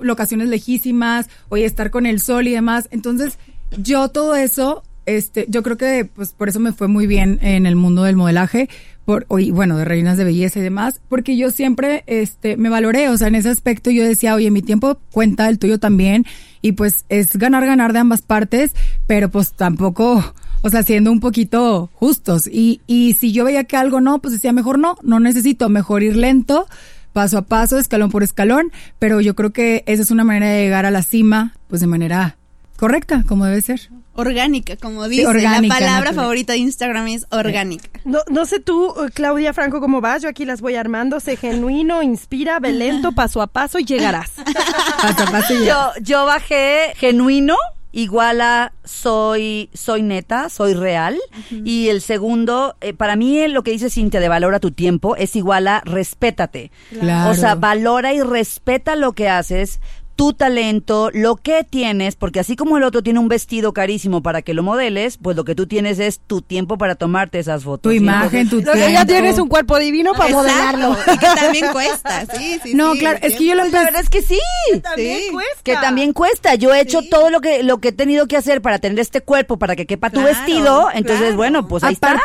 locaciones 0.03 0.49
lejísimas, 0.49 1.29
oye, 1.49 1.65
estar 1.65 1.91
con 1.91 2.07
el 2.07 2.21
sol 2.21 2.49
y 2.49 2.53
demás. 2.53 2.89
Entonces, 2.91 3.39
yo 3.79 4.09
todo 4.09 4.35
eso, 4.35 4.83
este, 5.07 5.47
yo 5.49 5.63
creo 5.63 5.77
que 5.77 6.05
pues 6.05 6.33
por 6.33 6.49
eso 6.49 6.61
me 6.61 6.73
fue 6.73 6.89
muy 6.89 7.07
bien 7.07 7.39
en 7.43 7.67
el 7.67 7.77
mundo 7.77 8.03
del 8.03 8.17
modelaje, 8.17 8.69
por, 9.11 9.27
y 9.41 9.51
bueno, 9.51 9.77
de 9.77 9.85
reinas 9.85 10.17
de 10.19 10.23
belleza 10.23 10.61
y 10.61 10.63
demás, 10.63 11.01
porque 11.09 11.37
yo 11.37 11.51
siempre, 11.51 12.05
este, 12.07 12.57
me 12.57 12.69
valoré, 12.69 13.09
o 13.09 13.19
sea, 13.19 13.27
en 13.27 13.35
ese 13.35 13.49
aspecto 13.49 13.91
yo 13.91 14.05
decía, 14.05 14.37
oye, 14.37 14.53
mi 14.53 14.63
tiempo 14.63 14.99
cuenta, 15.11 15.49
el 15.49 15.59
tuyo 15.59 15.81
también, 15.81 16.27
y 16.63 16.73
pues 16.73 17.07
es 17.09 17.35
ganar, 17.35 17.67
ganar 17.67 17.93
de 17.93 17.99
ambas 17.99 18.23
partes, 18.23 18.73
pero 19.09 19.29
pues 19.29 19.53
tampoco, 19.53 20.33
o 20.63 20.71
sea, 20.71 20.85
siendo 20.85 21.11
un 21.11 21.19
poquito 21.19 21.91
justos, 21.95 22.47
y, 22.47 22.83
y 22.87 23.15
si 23.15 23.33
yo 23.33 23.45
veía 23.45 23.65
que 23.65 23.77
algo 23.77 24.01
no, 24.01 24.21
pues 24.21 24.33
decía, 24.33 24.53
mejor 24.53 24.79
no, 24.79 24.97
no 25.03 25.19
necesito, 25.19 25.69
mejor 25.69 26.05
ir 26.05 26.15
lento, 26.15 26.69
paso 27.13 27.39
a 27.39 27.43
paso, 27.43 27.81
escalón 27.81 28.13
por 28.13 28.23
escalón, 28.23 28.71
pero 29.01 29.21
yo 29.21 29.35
creo 29.35 29.51
que 29.51 29.83
esa 29.87 30.03
es 30.03 30.13
una 30.13 30.23
manera 30.23 30.47
de 30.47 30.63
llegar 30.63 30.87
a 30.87 30.93
la 30.93 31.03
cima, 31.03 31.57
pues 31.67 31.81
de 31.81 31.89
manera 31.89 32.37
correcta, 32.77 33.25
como 33.27 33.45
debe 33.45 33.61
ser. 33.61 33.91
Orgánica, 34.15 34.77
como 34.77 35.09
dice. 35.09 35.27
orgánica, 35.27 35.75
la 35.75 35.81
palabra 35.81 36.05
natural. 36.07 36.15
favorita 36.15 36.53
de 36.53 36.59
Instagram 36.59 37.09
es 37.09 37.27
orgánica. 37.31 37.89
No, 38.05 38.19
no 38.29 38.45
sé 38.45 38.61
tú, 38.61 38.93
eh, 38.93 39.11
Claudia 39.15 39.53
Franco, 39.53 39.81
cómo 39.81 40.01
vas. 40.01 40.23
Yo 40.23 40.29
aquí 40.29 40.45
las 40.45 40.61
voy 40.61 40.75
armando. 40.75 41.21
Sé 41.21 41.37
genuino, 41.37 42.03
inspira, 42.03 42.59
ve 42.59 42.73
lento, 42.73 43.13
paso 43.15 43.41
a 43.41 43.47
paso 43.47 43.79
y 43.79 43.85
llegarás. 43.85 44.31
Paso 45.01 45.23
a 45.23 45.31
paso 45.31 45.55
y. 45.55 45.67
Yo, 45.67 45.93
yo 46.03 46.27
bajé 46.27 46.93
genuino, 46.97 47.57
igual 47.93 48.41
a 48.41 48.73
soy, 48.85 49.71
soy 49.73 50.03
neta, 50.03 50.49
soy 50.49 50.75
real. 50.75 51.19
Y 51.65 51.89
el 51.89 52.03
segundo, 52.03 52.77
eh, 52.81 52.93
para 52.93 53.17
mí 53.17 53.39
eh, 53.39 53.49
lo 53.49 53.63
que 53.63 53.71
dice 53.71 53.91
Cintia 53.91 54.21
de 54.21 54.29
valora 54.29 54.61
tu 54.61 54.73
tiempo 54.73 55.17
es 55.17 55.37
igual 55.37 55.69
a 55.69 55.81
respétate. 55.85 56.71
Claro. 56.99 57.31
O 57.31 57.35
sea, 57.35 57.55
valora 57.55 58.13
y 58.13 58.21
respeta 58.21 58.97
lo 58.97 59.13
que 59.13 59.29
haces, 59.29 59.81
tu 60.21 60.35
talento, 60.35 61.09
lo 61.15 61.37
que 61.37 61.65
tienes, 61.65 62.15
porque 62.15 62.41
así 62.41 62.55
como 62.55 62.77
el 62.77 62.83
otro 62.83 63.03
tiene 63.03 63.19
un 63.19 63.29
vestido 63.29 63.73
carísimo 63.73 64.23
para 64.23 64.43
que 64.43 64.53
lo 64.53 64.63
modeles, 64.63 65.17
pues 65.17 65.35
lo 65.35 65.47
que 65.47 65.55
tú 65.55 65.67
tienes 65.67 65.99
es 65.99 66.21
tu 66.21 66.43
tiempo 66.43 66.77
para 66.77 66.95
tomarte 66.95 67.39
esas 67.39 67.65
fotos. 67.65 67.91
Tu 67.91 67.93
imagen, 67.93 68.41
entonces- 68.41 68.71
tu 68.71 68.79
Lo 68.79 68.85
que 68.85 68.93
ya 68.93 69.07
tiempo. 69.07 69.13
tienes 69.23 69.39
un 69.39 69.49
cuerpo 69.49 69.79
divino 69.79 70.13
para 70.13 70.29
modelarlo. 70.31 70.91
Exacto, 70.93 71.13
Y 71.15 71.19
que 71.19 71.27
también 71.41 71.67
cuesta, 71.73 72.27
sí, 72.37 72.61
sí. 72.63 72.75
No, 72.75 72.93
sí, 72.93 72.99
claro, 72.99 73.19
es 73.23 73.35
que 73.35 73.47
yo 73.47 73.55
lo 73.55 73.65
la 73.65 73.83
verdad 73.85 74.03
es 74.03 74.11
que 74.11 74.21
sí. 74.21 74.39
También 74.83 75.21
Sí. 75.21 75.29
cuesta. 75.33 75.63
Que 75.65 75.75
también 75.77 76.13
cuesta. 76.13 76.55
Yo 76.55 76.75
he 76.75 76.81
hecho 76.83 77.01
todo 77.11 77.31
lo 77.31 77.41
que 77.41 77.63
lo 77.63 77.79
que 77.79 77.89
he 77.89 77.93
tenido 77.93 78.27
que 78.27 78.37
hacer 78.37 78.61
para 78.61 78.79
tener 78.79 78.99
este 79.01 79.23
cuerpo, 79.23 79.59
para 79.59 79.75
que 79.75 79.87
quepa 79.87 80.11
tu 80.11 80.21
Claro, 80.21 80.29
vestido. 80.37 80.89
Entonces, 80.93 81.21
claro. 81.21 81.37
bueno, 81.37 81.67
pues 81.67 81.83
ahí 81.83 81.95
está. 81.95 82.21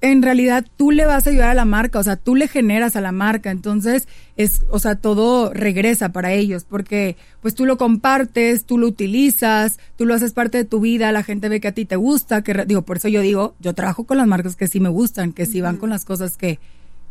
En 0.00 0.22
realidad 0.22 0.64
tú 0.76 0.92
le 0.92 1.06
vas 1.06 1.26
a 1.26 1.30
ayudar 1.30 1.48
a 1.50 1.54
la 1.54 1.64
marca, 1.64 1.98
o 1.98 2.02
sea, 2.04 2.14
tú 2.16 2.36
le 2.36 2.46
generas 2.46 2.94
a 2.94 3.00
la 3.00 3.10
marca, 3.10 3.50
entonces 3.50 4.06
es, 4.36 4.62
o 4.70 4.78
sea, 4.78 4.94
todo 4.94 5.52
regresa 5.52 6.10
para 6.12 6.32
ellos, 6.32 6.64
porque 6.64 7.16
pues 7.42 7.54
tú 7.54 7.66
lo 7.66 7.76
compartes, 7.78 8.64
tú 8.64 8.78
lo 8.78 8.86
utilizas, 8.86 9.80
tú 9.96 10.06
lo 10.06 10.14
haces 10.14 10.32
parte 10.32 10.58
de 10.58 10.64
tu 10.64 10.78
vida, 10.80 11.10
la 11.10 11.24
gente 11.24 11.48
ve 11.48 11.60
que 11.60 11.68
a 11.68 11.72
ti 11.72 11.84
te 11.84 11.96
gusta, 11.96 12.42
que 12.42 12.54
digo, 12.66 12.82
por 12.82 12.98
eso 12.98 13.08
yo 13.08 13.22
digo, 13.22 13.56
yo 13.58 13.74
trabajo 13.74 14.04
con 14.04 14.18
las 14.18 14.26
marcas 14.28 14.54
que 14.54 14.68
sí 14.68 14.78
me 14.78 14.88
gustan, 14.88 15.32
que 15.32 15.46
sí 15.46 15.60
van 15.60 15.76
con 15.78 15.90
las 15.90 16.04
cosas 16.04 16.36
que 16.36 16.58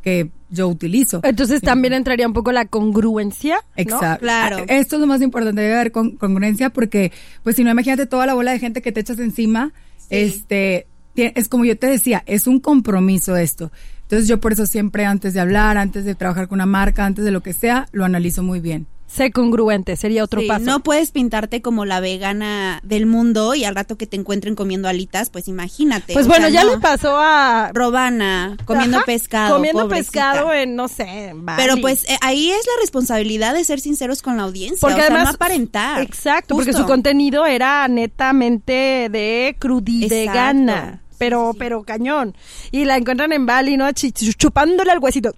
que 0.04 0.30
yo 0.50 0.70
utilizo. 0.70 1.20
Entonces 1.24 1.60
también 1.62 1.92
entraría 1.92 2.28
un 2.28 2.34
poco 2.34 2.54
la 2.54 2.66
congruencia. 2.66 3.56
¿no? 3.56 3.82
Exacto. 3.82 4.22
Claro. 4.22 4.58
Esto 4.70 4.96
es 4.96 5.02
lo 5.02 5.08
más 5.08 5.22
importante, 5.22 5.60
debe 5.60 5.74
haber 5.74 5.92
con- 5.92 6.12
congruencia 6.16 6.70
porque, 6.70 7.12
pues 7.44 7.58
si 7.58 7.66
no, 7.66 7.72
imagínate 7.72 8.06
toda 8.06 8.26
la 8.26 8.34
bola 8.34 8.52
de 8.52 8.60
gente 8.60 8.82
que 8.82 8.94
te 8.94 9.02
echas 9.02 9.20
encima, 9.20 9.74
este, 10.10 10.88
es 11.18 11.50
como 11.50 11.66
yo 11.66 11.78
te 11.78 11.88
decía, 11.88 12.24
es 12.26 12.48
un 12.48 12.60
compromiso 12.60 13.36
esto. 13.36 13.72
Entonces 14.04 14.28
yo 14.28 14.40
por 14.40 14.54
eso 14.54 14.66
siempre 14.66 15.06
antes 15.06 15.34
de 15.34 15.40
hablar, 15.42 15.78
antes 15.78 16.06
de 16.06 16.16
trabajar 16.16 16.48
con 16.48 16.58
una 16.58 16.66
marca, 16.66 17.06
antes 17.06 17.26
de 17.26 17.32
lo 17.32 17.42
que 17.44 17.54
sea, 17.54 17.88
lo 17.92 18.06
analizo 18.06 18.42
muy 18.44 18.60
bien. 18.60 18.88
Sé 19.08 19.32
congruente, 19.32 19.96
sería 19.96 20.22
otro 20.22 20.42
Sí, 20.42 20.48
paso. 20.50 20.66
no 20.66 20.82
puedes 20.82 21.12
pintarte 21.12 21.62
como 21.62 21.86
la 21.86 22.02
vegana 22.02 22.82
del 22.84 23.06
mundo 23.06 23.56
y 23.56 23.64
al 23.64 23.74
rato 23.74 23.98
que 23.98 24.06
te 24.06 24.18
encuentren 24.18 24.54
comiendo 24.54 24.90
alitas, 24.90 25.30
pues 25.30 25.48
imagínate. 25.48 26.12
pues 26.12 26.28
bueno, 26.28 26.48
sea, 26.48 26.54
ya 26.54 26.64
no. 26.66 26.72
le 26.72 26.80
pasó 26.80 27.18
a... 27.18 27.72
Robana, 27.74 28.58
comiendo 28.66 28.98
Ajá, 28.98 29.06
pescado. 29.06 29.56
Comiendo 29.56 29.84
pobrecita. 29.84 30.32
pescado 30.34 30.54
en, 30.54 30.76
no 30.76 30.90
sé, 30.90 31.30
en 31.30 31.46
Bali. 31.46 31.62
Pero 31.62 31.78
pues 31.82 32.04
eh, 32.10 32.18
ahí 32.20 32.52
es 32.52 32.66
la 32.66 32.82
responsabilidad 32.82 33.54
de 33.54 33.64
ser 33.64 33.80
sinceros 33.80 34.22
con 34.22 34.36
la 34.36 34.44
audiencia. 34.44 34.80
Porque 34.82 34.96
o 34.96 34.98
sea, 34.98 35.06
además... 35.08 35.24
no 35.24 35.36
aparentar. 35.36 36.02
Exacto, 36.02 36.56
porque 36.56 36.74
su 36.74 36.86
contenido 36.86 37.46
era 37.46 37.88
netamente 37.88 39.08
de 39.10 39.56
crudidegana. 39.58 41.02
Pero, 41.18 41.52
Sí, 41.54 41.60
pero 41.60 41.84
cañón. 41.84 42.36
Y 42.72 42.86
la 42.86 42.98
encuentran 42.98 43.34
en 43.34 43.46
Bali, 43.46 43.78
¿no? 43.78 43.92
Chupándole 43.92 44.92
al 44.92 45.00
huesito. 45.00 45.34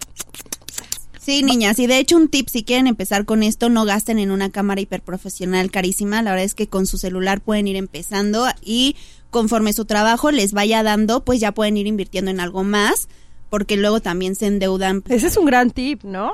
Sí, 1.20 1.44
niñas, 1.44 1.78
y 1.78 1.86
de 1.86 2.00
hecho 2.00 2.18
un 2.18 2.28
tip, 2.28 2.48
si 2.50 2.64
quieren 2.64 2.88
empezar 2.88 3.26
con 3.26 3.44
esto, 3.44 3.70
no 3.70 3.86
gasten 3.86 4.18
en 4.18 4.32
una 4.32 4.50
cámara 4.50 4.82
hiperprofesional 4.82 5.70
carísima, 5.70 6.24
la 6.24 6.32
verdad 6.32 6.46
es 6.46 6.56
que 6.56 6.68
con 6.68 6.88
su 6.88 6.98
celular 6.98 7.40
pueden 7.40 7.68
ir 7.68 7.76
empezando 7.76 8.48
y 8.64 8.96
conforme 9.30 9.74
su 9.74 9.86
trabajo 9.86 10.32
les 10.32 10.54
vaya 10.54 10.82
dando, 10.82 11.24
pues 11.24 11.40
ya 11.40 11.52
pueden 11.52 11.78
ir 11.78 11.86
invirtiendo 11.86 12.32
en 12.32 12.40
algo 12.40 12.64
más, 12.64 13.10
porque 13.50 13.78
luego 13.78 14.00
también 14.00 14.36
se 14.36 14.48
endeudan. 14.48 15.04
Ese 15.08 15.28
es 15.28 15.38
un 15.38 15.46
gran 15.46 15.70
tip, 15.70 16.04
¿no? 16.04 16.32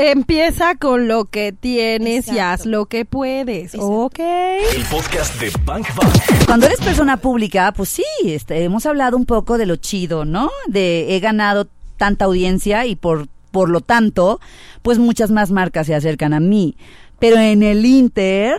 Empieza 0.00 0.76
con 0.76 1.08
lo 1.08 1.24
que 1.24 1.50
tienes 1.50 2.28
y 2.28 2.38
haz 2.38 2.66
lo 2.66 2.86
que 2.86 3.04
puedes. 3.04 3.74
Exacto. 3.74 3.88
Ok. 3.88 4.20
El 4.20 4.84
podcast 4.88 5.40
de 5.40 5.50
Bank 5.64 5.88
Bank. 5.96 6.14
Cuando 6.46 6.66
eres 6.66 6.78
persona 6.78 7.16
pública, 7.16 7.72
pues 7.72 7.88
sí, 7.88 8.04
este, 8.24 8.62
hemos 8.62 8.86
hablado 8.86 9.16
un 9.16 9.26
poco 9.26 9.58
de 9.58 9.66
lo 9.66 9.74
chido, 9.74 10.24
¿no? 10.24 10.52
De 10.68 11.16
he 11.16 11.18
ganado 11.18 11.66
tanta 11.96 12.26
audiencia 12.26 12.86
y 12.86 12.94
por, 12.94 13.26
por 13.50 13.70
lo 13.70 13.80
tanto, 13.80 14.38
pues 14.82 15.00
muchas 15.00 15.32
más 15.32 15.50
marcas 15.50 15.88
se 15.88 15.96
acercan 15.96 16.32
a 16.32 16.38
mí. 16.38 16.76
Pero 17.18 17.36
en 17.38 17.64
el 17.64 17.84
Inter, 17.84 18.56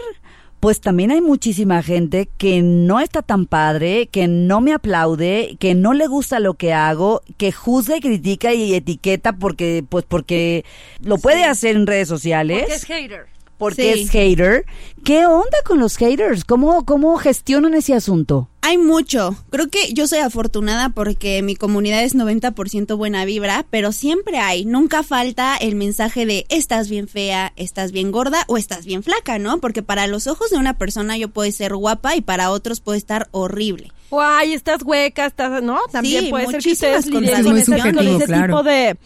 pues 0.60 0.82
también 0.82 1.12
hay 1.12 1.22
muchísima 1.22 1.82
gente 1.82 2.30
que 2.38 2.62
no 2.62 3.00
está 3.00 3.22
tan 3.22 3.46
padre, 3.46 4.08
que 4.08 4.28
no 4.28 4.60
me 4.62 4.74
aplaude, 4.74 5.56
que 5.60 5.74
no 5.74 5.94
le 5.94 6.08
gusta 6.08 6.40
lo 6.40 6.56
que 6.56 6.74
hago, 6.74 7.22
que 7.38 7.52
juzga 7.52 7.98
y 7.98 8.02
critica 8.02 8.54
y 8.54 8.74
etiqueta 8.74 9.34
porque, 9.34 9.84
pues 9.88 10.06
porque 10.08 10.66
lo 11.02 11.18
puede 11.18 11.46
hacer 11.46 11.76
en 11.76 11.88
redes 11.88 12.08
sociales 12.08 12.84
hater. 12.86 13.28
Porque 13.60 13.94
Sí. 13.94 14.02
es 14.02 14.10
hater. 14.10 14.66
¿Qué 15.04 15.28
onda 15.28 15.58
con 15.66 15.80
los 15.80 15.98
haters? 15.98 16.44
¿Cómo, 16.46 16.84
cómo 16.86 17.16
gestionan 17.18 17.76
ese 17.76 17.94
asunto? 17.94 18.50
Hay 18.62 18.78
mucho. 18.78 19.36
Creo 19.52 19.70
que 19.70 19.94
yo 19.94 20.08
soy 20.08 20.20
afortunada 20.20 20.90
porque 20.90 21.42
mi 21.42 21.56
comunidad 21.56 22.04
es 22.04 22.14
90% 22.16 22.98
buena 22.98 23.24
vibra, 23.26 23.66
pero 23.70 23.92
siempre 23.92 24.38
hay, 24.40 24.66
nunca 24.66 25.04
falta 25.04 25.56
el 25.58 25.76
mensaje 25.76 26.26
de 26.26 26.46
estás 26.50 26.90
bien 26.90 27.08
fea, 27.08 27.54
estás 27.56 27.92
bien 27.92 28.12
gorda 28.12 28.44
o 28.48 28.58
estás 28.58 28.86
bien 28.86 29.04
flaca, 29.04 29.40
¿no? 29.40 29.60
Porque 29.60 29.84
para 29.84 30.08
los 30.08 30.28
ojos 30.28 30.50
de 30.50 30.58
una 30.58 30.78
persona 30.78 31.18
yo 31.18 31.30
puedo 31.30 31.50
ser 31.52 31.76
guapa 31.76 32.16
y 32.16 32.22
para 32.22 32.52
otros 32.52 32.80
puede 32.82 32.98
estar 32.98 33.28
horrible. 33.32 33.92
Guay, 34.10 34.54
estás 34.54 34.82
hueca, 34.84 35.28
estás, 35.28 35.62
¿no? 35.62 35.80
También 35.92 36.26
Sí, 36.26 36.30
puede 36.32 36.48
ser 36.48 36.62
que 36.64 36.72
ustedes 36.72 37.06
con 37.06 37.24
con 37.44 38.08
ese 38.08 38.26
claro. 38.26 38.48
tipo 38.48 38.64
de 38.64 38.98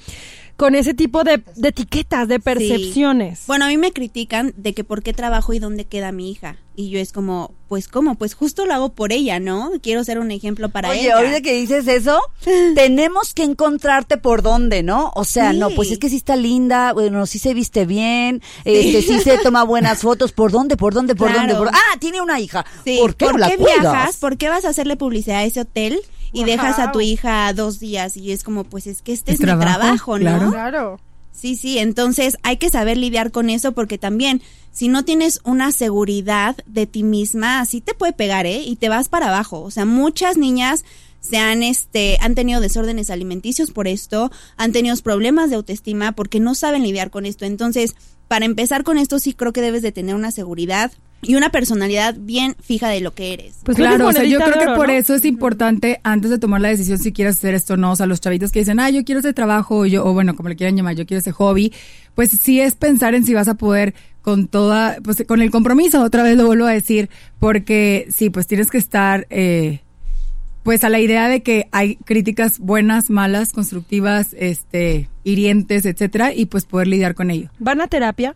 con 0.58 0.76
ese 0.76 0.94
tipo 0.94 1.24
de, 1.24 1.44
de 1.56 1.70
etiquetas, 1.70 2.28
de 2.28 2.40
percepciones. 2.40 3.44
Bueno, 3.48 3.66
a 3.66 3.68
mí 3.70 3.78
me 3.78 3.92
critican 3.92 4.54
de 4.58 4.74
que 4.74 4.84
por 4.84 5.02
qué 5.04 5.14
trabajo 5.14 5.54
y 5.54 5.60
dónde 5.60 5.86
queda 5.86 6.12
mi 6.12 6.32
hija. 6.32 6.58
Y 6.76 6.90
yo 6.90 7.00
es 7.00 7.12
como, 7.12 7.54
pues 7.68 7.88
cómo, 7.88 8.16
pues 8.16 8.34
justo 8.34 8.66
lo 8.66 8.74
hago 8.74 8.90
por 8.94 9.12
ella, 9.14 9.40
¿no? 9.40 9.72
Quiero 9.82 10.04
ser 10.04 10.18
un 10.18 10.32
ejemplo 10.32 10.70
para 10.70 10.90
Oye, 10.90 11.02
ella. 11.02 11.18
ahorita 11.18 11.42
que 11.42 11.54
dices 11.54 11.88
eso, 11.88 12.20
tenemos 12.76 13.34
que 13.34 13.44
encontrarte 13.44 14.18
por 14.18 14.42
dónde, 14.42 14.82
¿no? 14.84 15.12
O 15.16 15.24
sea, 15.24 15.52
Sí. 15.52 15.58
no, 15.60 15.70
pues 15.72 15.92
es 15.92 16.00
que 16.00 16.10
sí 16.10 16.16
está 16.18 16.36
linda, 16.36 16.94
bueno, 16.94 17.26
sí 17.28 17.38
se 17.40 17.54
viste 17.54 17.86
bien, 17.86 18.42
este, 18.66 19.02
sí 19.04 19.20
se 19.20 19.38
toma 19.40 19.64
buenas 19.66 20.02
fotos, 20.02 20.32
¿por 20.32 20.52
dónde, 20.52 20.78
por 20.78 20.94
dónde, 20.94 21.16
por 21.16 21.32
Claro. 21.32 21.42
dónde? 21.56 21.56
Por... 21.72 21.76
Ah, 21.76 21.98
tiene 22.00 22.22
una 22.22 22.40
hija. 22.40 22.66
Sí, 22.84 22.98
¿Por 23.00 23.16
qué 23.16 23.26
no 23.26 23.38
la 23.38 23.56
viajas? 23.56 24.18
¿Por 24.18 24.38
qué 24.38 24.50
vas 24.50 24.66
a 24.66 24.70
hacerle 24.70 24.96
publicidad 24.96 25.38
a 25.40 25.44
ese 25.44 25.62
hotel 25.62 26.00
y 26.34 26.44
dejas 26.44 26.80
a 26.80 26.92
tu 26.92 27.00
hija 27.02 27.54
dos 27.54 27.80
días? 27.80 28.18
Y 28.18 28.32
es 28.32 28.44
como, 28.44 28.64
pues 28.64 28.88
es 28.88 29.02
que 29.02 29.14
este 29.14 29.32
Es 29.32 29.40
es, 29.40 29.42
mi 29.42 29.46
trabajo, 29.46 29.70
trabajo, 29.70 30.20
¿no? 30.20 30.20
claro. 30.20 30.52
Claro. 30.52 31.00
Sí, 31.32 31.56
sí, 31.56 31.80
entonces 31.80 32.38
hay 32.44 32.58
que 32.58 32.70
saber 32.70 32.96
lidiar 32.98 33.32
con 33.32 33.50
eso 33.50 33.72
porque 33.72 33.98
también 33.98 34.42
si 34.72 34.88
no 34.88 35.04
tienes 35.04 35.40
una 35.44 35.72
seguridad 35.72 36.56
de 36.68 36.86
ti 36.86 37.04
misma, 37.04 37.60
así 37.60 37.82
te 37.82 37.94
puede 37.94 38.14
pegar, 38.14 38.46
¿eh? 38.46 38.62
Y 38.62 38.76
te 38.76 38.88
vas 38.88 39.10
para 39.10 39.28
abajo. 39.28 39.62
O 39.62 39.72
sea, 39.72 39.86
muchas 39.86 40.38
niñas 40.38 40.86
se 41.20 41.38
han 41.38 41.64
este 41.64 42.18
han 42.22 42.36
tenido 42.36 42.60
desórdenes 42.62 43.10
alimenticios 43.10 43.72
por 43.72 43.88
esto, 43.88 44.32
han 44.58 44.74
tenido 44.74 44.96
problemas 44.98 45.50
de 45.50 45.56
autoestima 45.56 46.12
porque 46.12 46.40
no 46.40 46.54
saben 46.54 46.84
lidiar 46.84 47.10
con 47.10 47.26
esto. 47.26 47.46
Entonces, 47.46 47.96
para 48.28 48.46
empezar 48.46 48.84
con 48.84 48.98
esto 48.98 49.20
sí 49.20 49.34
creo 49.34 49.54
que 49.54 49.62
debes 49.62 49.82
de 49.82 49.92
tener 49.92 50.16
una 50.16 50.32
seguridad 50.32 50.92
y 51.24 51.36
una 51.36 51.50
personalidad 51.52 52.16
bien 52.18 52.56
fija 52.62 52.90
de 52.90 53.02
lo 53.02 53.14
que 53.14 53.34
eres. 53.34 53.56
Pues 53.64 53.78
claro, 53.78 54.08
o 54.08 54.12
sea, 54.12 54.24
yo 54.24 54.40
creo 54.40 54.54
que 54.60 54.66
oro, 54.66 54.76
por 54.76 54.88
¿no? 54.88 54.94
eso 54.94 55.16
es 55.16 55.26
importante 55.26 56.00
antes 56.04 56.30
de 56.30 56.38
tomar 56.38 56.62
la 56.62 56.70
decisión 56.70 57.00
si 57.00 57.12
quieres 57.12 57.38
hacer 57.38 57.54
esto 57.54 57.74
o 57.74 57.78
no, 57.78 57.92
o 57.92 57.96
sea, 57.96 58.06
los 58.06 58.22
chavitos 58.22 58.52
que 58.52 58.60
dicen, 58.60 58.80
ah, 58.80 58.90
yo 58.90 59.04
quiero 59.04 59.20
ese 59.20 59.34
trabajo, 59.34 59.80
o 59.80 59.86
yo, 59.86 60.06
o 60.06 60.14
bueno, 60.14 60.36
como 60.36 60.50
le 60.50 60.56
quieran 60.56 60.76
llamar, 60.76 60.96
yo 60.96 61.06
quiero 61.06 61.20
ese 61.20 61.32
hobby, 61.32 61.74
pues 62.16 62.30
sí 62.32 62.60
es 62.60 62.76
pensar 62.76 63.16
en 63.16 63.24
si 63.24 63.34
vas 63.34 63.48
a 63.48 63.56
poder 63.56 63.94
con 64.22 64.48
toda, 64.48 64.98
pues 65.04 65.24
con 65.28 65.42
el 65.42 65.52
compromiso, 65.52 66.02
otra 66.02 66.24
vez 66.24 66.38
lo 66.38 66.46
vuelvo 66.46 66.66
a 66.66 66.72
decir, 66.72 67.10
porque 67.40 68.08
sí, 68.10 68.30
pues 68.30 68.48
tienes 68.48 68.70
que 68.70 68.78
estar, 68.78 69.28
eh, 69.30 69.82
pues 70.64 70.84
a 70.86 70.90
la 70.90 71.00
idea 71.00 71.28
de 71.28 71.44
que 71.44 71.68
hay 71.72 71.98
críticas 71.98 72.58
buenas, 72.60 73.10
malas, 73.10 73.52
constructivas, 73.52 74.34
este, 74.40 75.10
hirientes, 75.26 75.86
etcétera, 75.86 76.34
y 76.34 76.46
pues 76.46 76.66
poder 76.66 76.88
lidiar 76.88 77.16
con 77.16 77.32
ello. 77.32 77.50
¿Van 77.60 77.82
a 77.82 77.88
terapia? 77.88 78.34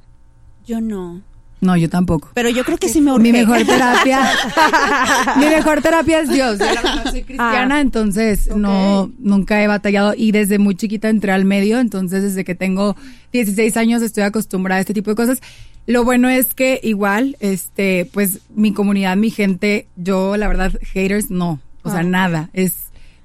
Yo 0.65 0.81
no. 0.81 1.21
No, 1.59 1.75
yo 1.75 1.89
tampoco. 1.89 2.29
Pero 2.35 2.49
yo 2.49 2.63
creo 2.63 2.77
que 2.77 2.87
sí 2.87 3.01
me 3.01 3.11
urge. 3.11 3.23
Mi 3.23 3.31
mejor 3.31 3.63
terapia, 3.65 4.19
mi 5.37 5.45
mejor 5.45 5.81
terapia 5.81 6.19
es 6.19 6.29
Dios. 6.29 6.59
Yo 6.59 6.65
la 6.65 7.03
soy 7.09 7.23
cristiana, 7.23 7.75
Ah, 7.77 7.81
entonces 7.81 8.55
no 8.55 9.11
nunca 9.17 9.61
he 9.63 9.67
batallado 9.67 10.13
y 10.15 10.31
desde 10.31 10.59
muy 10.59 10.75
chiquita 10.75 11.09
entré 11.09 11.31
al 11.31 11.45
medio, 11.45 11.79
entonces 11.79 12.21
desde 12.23 12.43
que 12.45 12.53
tengo 12.55 12.95
16 13.33 13.75
años 13.77 14.01
estoy 14.01 14.23
acostumbrada 14.23 14.77
a 14.77 14.81
este 14.81 14.93
tipo 14.93 15.09
de 15.09 15.15
cosas. 15.15 15.41
Lo 15.87 16.03
bueno 16.03 16.29
es 16.29 16.53
que 16.53 16.79
igual, 16.83 17.37
este, 17.39 18.07
pues 18.13 18.39
mi 18.53 18.73
comunidad, 18.73 19.15
mi 19.17 19.31
gente, 19.31 19.87
yo 19.95 20.35
la 20.37 20.47
verdad 20.47 20.73
haters 20.93 21.31
no, 21.31 21.59
o 21.83 21.89
sea 21.89 21.99
Ah. 22.01 22.03
nada, 22.03 22.49
es 22.53 22.73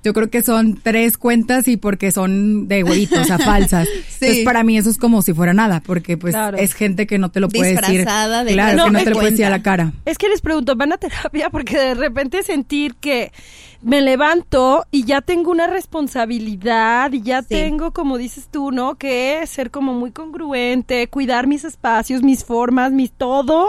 yo 0.05 0.12
creo 0.12 0.31
que 0.31 0.43
son 0.43 0.79
tres 0.83 1.17
cuentas 1.17 1.69
y 1.69 1.77
porque 1.77 2.11
son 2.12 2.67
de 2.69 2.83
güeritos, 2.83 3.19
o 3.21 3.25
sea, 3.25 3.38
falsas. 3.38 3.88
Entonces, 4.21 4.45
para 4.45 4.62
mí 4.65 4.77
eso 4.77 4.91
es 4.91 4.99
como 4.99 5.23
si 5.23 5.33
fuera 5.33 5.55
nada, 5.55 5.81
porque 5.85 6.17
pues 6.17 6.35
Claro. 6.35 6.59
es 6.59 6.75
gente 6.75 7.07
que 7.07 7.19
no 7.19 7.31
te 7.31 7.41
lo 7.41 7.49
puede 7.49 7.75
decir. 7.77 7.99
Disfrazada 7.99 8.45
de 8.45 8.53
claro, 8.53 8.77
No, 8.79 8.85
que 8.87 8.91
no 8.91 8.99
te 9.05 9.11
lo 9.11 9.17
puede 9.17 9.31
decir 9.31 9.45
a 9.47 9.49
cuenta. 9.51 9.59
la 9.59 9.62
cara. 9.62 9.93
Es 10.05 10.19
que 10.19 10.29
les 10.29 10.41
pregunto, 10.41 10.75
¿van 10.77 10.93
a 10.93 10.99
terapia? 10.99 11.51
Porque 11.53 11.79
de 11.79 11.95
repente 11.95 12.43
sentir 12.43 12.95
que 12.97 13.31
me 13.83 14.01
levanto 14.01 14.85
y 14.90 15.05
ya 15.05 15.21
tengo 15.21 15.51
una 15.51 15.66
responsabilidad 15.66 17.12
y 17.12 17.23
ya 17.23 17.42
Sí. 17.42 17.49
tengo, 17.51 17.92
como 17.92 18.16
dices 18.18 18.49
tú, 18.51 18.71
¿no? 18.71 18.95
Que 18.97 19.45
ser 19.47 19.71
como 19.71 19.92
muy 19.95 20.12
congruente, 20.12 21.09
cuidar 21.09 21.47
mis 21.47 21.64
espacios, 21.64 22.23
mis 22.23 22.45
formas, 22.45 22.92
mis 22.92 23.11
todo. 23.11 23.68